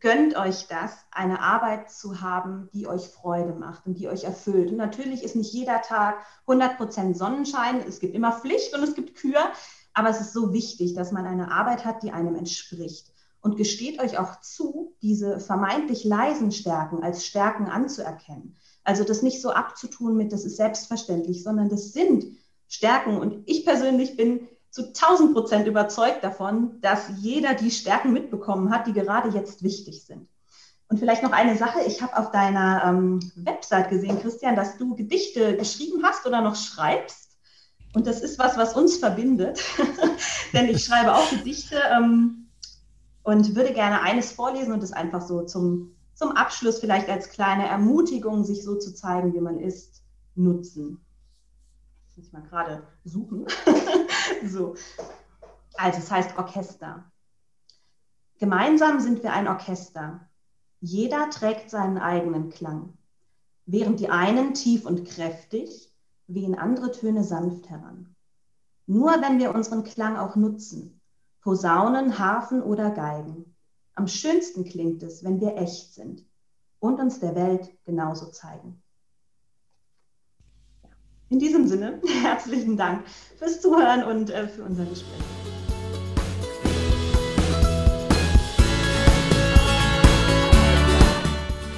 gönnt 0.01 0.37
euch 0.37 0.67
das, 0.69 0.99
eine 1.11 1.41
Arbeit 1.41 1.91
zu 1.91 2.21
haben, 2.21 2.69
die 2.75 2.87
euch 2.87 3.09
Freude 3.09 3.55
macht 3.55 3.87
und 3.87 3.95
die 3.99 4.09
euch 4.09 4.25
erfüllt. 4.25 4.71
Und 4.71 4.77
natürlich 4.77 5.23
ist 5.23 5.37
nicht 5.37 5.53
jeder 5.53 5.81
Tag 5.81 6.17
100% 6.47 7.15
Sonnenschein, 7.15 7.81
es 7.87 8.01
gibt 8.01 8.15
immer 8.15 8.33
Pflicht 8.33 8.75
und 8.75 8.83
es 8.83 8.95
gibt 8.95 9.15
Kür, 9.15 9.51
aber 9.95 10.11
es 10.11 10.21
ist 10.21 10.35
so 10.35 10.53
wichtig, 10.53 10.95
dass 10.95 11.13
man 11.13 11.27
eine 11.27 11.51
Arbeit 11.51 11.87
hat, 11.87 12.03
die 12.03 12.13
einem 12.13 12.35
entspricht. 12.35 13.10
Und 13.43 13.57
gesteht 13.57 14.01
euch 14.01 14.19
auch 14.19 14.41
zu, 14.43 14.95
diese 15.01 15.41
vermeintlich 15.41 16.05
leisen 16.05 16.53
Stärken 16.53 17.03
als 17.03 17.25
Stärken 17.25 17.67
anzuerkennen. 17.67 18.57
Also 18.85 19.05
das 19.05 19.23
nicht 19.23 19.41
so 19.41 19.51
abzutun 19.51 20.17
mit, 20.17 20.33
das 20.33 20.45
ist 20.45 20.57
selbstverständlich, 20.57 21.43
sondern 21.43 21.69
das 21.69 21.93
sind 21.93 22.25
Stärken. 22.69 23.19
Und 23.19 23.43
ich 23.47 23.65
persönlich 23.65 24.17
bin 24.17 24.49
zu 24.71 24.89
1000 24.89 25.33
Prozent 25.33 25.67
überzeugt 25.67 26.23
davon, 26.23 26.81
dass 26.81 27.11
jeder 27.19 27.55
die 27.55 27.71
Stärken 27.71 28.13
mitbekommen 28.13 28.71
hat, 28.71 28.87
die 28.87 28.93
gerade 28.93 29.31
jetzt 29.31 29.63
wichtig 29.63 30.05
sind. 30.05 30.29
Und 30.89 30.99
vielleicht 30.99 31.23
noch 31.23 31.33
eine 31.33 31.57
Sache. 31.57 31.81
Ich 31.87 32.03
habe 32.03 32.17
auf 32.17 32.33
deiner 32.33 32.83
ähm, 32.85 33.21
Website 33.37 33.91
gesehen, 33.91 34.21
Christian, 34.21 34.57
dass 34.57 34.77
du 34.77 34.97
Gedichte 34.97 35.57
geschrieben 35.57 36.03
hast 36.03 36.27
oder 36.27 36.41
noch 36.41 36.57
schreibst. 36.57 37.39
Und 37.95 38.07
das 38.07 38.21
ist 38.21 38.39
was, 38.39 38.57
was 38.57 38.75
uns 38.75 38.97
verbindet. 38.97 39.61
Denn 40.53 40.69
ich 40.69 40.85
schreibe 40.85 41.15
auch 41.15 41.31
Gedichte 41.31 41.77
ähm, 41.93 42.40
und 43.31 43.55
würde 43.55 43.73
gerne 43.73 44.03
eines 44.03 44.33
vorlesen 44.33 44.73
und 44.73 44.83
es 44.83 44.93
einfach 44.93 45.23
so 45.23 45.43
zum, 45.43 45.95
zum 46.15 46.33
Abschluss 46.33 46.81
vielleicht 46.81 47.09
als 47.09 47.31
kleine 47.31 47.67
Ermutigung, 47.67 48.45
sich 48.45 48.63
so 48.63 48.77
zu 48.77 48.95
zeigen, 48.95 49.35
wie 49.35 49.41
man 49.41 49.59
ist, 49.59 50.03
nutzen 50.35 51.01
muss 52.21 52.27
ich 52.27 52.33
mal 52.33 52.43
gerade 52.43 52.83
suchen. 53.05 53.47
so. 54.45 54.75
Also 55.77 55.99
es 55.99 56.11
heißt 56.11 56.37
Orchester. 56.37 57.11
Gemeinsam 58.39 59.01
sind 59.01 59.23
wir 59.23 59.33
ein 59.33 59.49
Orchester. 59.49 60.29
Jeder 60.81 61.31
trägt 61.31 61.71
seinen 61.71 61.99
eigenen 61.99 62.51
Klang. 62.51 62.95
Während 63.65 64.01
die 64.01 64.11
einen 64.11 64.53
tief 64.53 64.85
und 64.85 65.07
kräftig, 65.07 65.91
wehen 66.27 66.59
andere 66.59 66.93
Töne 66.93 67.25
sanft 67.25 67.71
heran. 67.71 68.15
Nur 68.87 69.13
wenn 69.23 69.39
wir 69.39 69.55
unseren 69.55 69.85
Klang 69.85 70.17
auch 70.17 70.37
nutzen, 70.37 71.00
Posaunen, 71.41 72.19
Harfen 72.19 72.63
oder 72.63 72.91
Geigen. 72.91 73.57
Am 73.95 74.07
schönsten 74.07 74.65
klingt 74.65 75.03
es, 75.03 75.25
wenn 75.25 75.41
wir 75.41 75.57
echt 75.57 75.95
sind 75.95 76.25
und 76.79 77.01
uns 77.01 77.21
der 77.21 77.35
Welt 77.35 77.71
genauso 77.85 78.27
zeigen. 78.31 78.83
In 81.29 81.39
diesem 81.39 81.67
Sinne, 81.67 82.01
herzlichen 82.23 82.77
Dank 82.77 83.07
fürs 83.39 83.61
Zuhören 83.61 84.05
und 84.05 84.31
äh, 84.31 84.49
für 84.49 84.65
unser 84.65 84.85
Gespräch. 84.85 85.21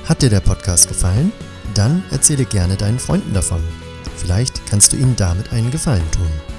Hat 0.09 0.23
dir 0.23 0.31
der 0.31 0.41
Podcast 0.41 0.89
gefallen? 0.89 1.33
Dann 1.75 2.03
erzähle 2.11 2.45
gerne 2.45 2.77
deinen 2.77 2.99
Freunden 2.99 3.33
davon. 3.33 3.63
Vielleicht 4.17 4.67
kannst 4.67 4.93
du 4.93 4.97
ihnen 4.97 5.17
damit 5.17 5.53
einen 5.53 5.71
Gefallen 5.71 6.11
tun. 6.11 6.52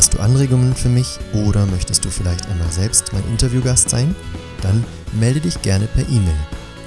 Hast 0.00 0.14
du 0.14 0.20
Anregungen 0.20 0.74
für 0.74 0.88
mich 0.88 1.18
oder 1.34 1.66
möchtest 1.66 2.06
du 2.06 2.08
vielleicht 2.08 2.48
einmal 2.48 2.72
selbst 2.72 3.12
mein 3.12 3.22
Interviewgast 3.28 3.90
sein? 3.90 4.16
Dann 4.62 4.82
melde 5.12 5.40
dich 5.40 5.60
gerne 5.60 5.88
per 5.88 6.08
E-Mail. 6.08 6.38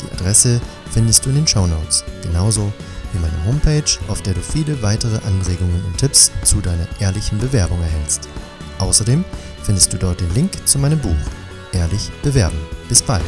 Die 0.01 0.11
Adresse 0.15 0.59
findest 0.89 1.23
du 1.23 1.29
in 1.29 1.35
den 1.35 1.45
Show 1.45 1.67
Notes. 1.67 2.03
Genauso 2.23 2.73
wie 3.11 3.19
meine 3.19 3.45
Homepage, 3.45 3.99
auf 4.07 4.23
der 4.23 4.33
du 4.33 4.39
viele 4.39 4.81
weitere 4.81 5.17
Anregungen 5.27 5.85
und 5.85 5.95
Tipps 5.99 6.31
zu 6.43 6.59
deiner 6.59 6.87
ehrlichen 6.99 7.37
Bewerbung 7.37 7.83
erhältst. 7.83 8.27
Außerdem 8.79 9.23
findest 9.61 9.93
du 9.93 9.97
dort 9.97 10.19
den 10.19 10.33
Link 10.33 10.67
zu 10.67 10.79
meinem 10.79 10.97
Buch 10.97 11.13
Ehrlich 11.71 12.09
bewerben. 12.23 12.57
Bis 12.89 13.03
bald! 13.03 13.21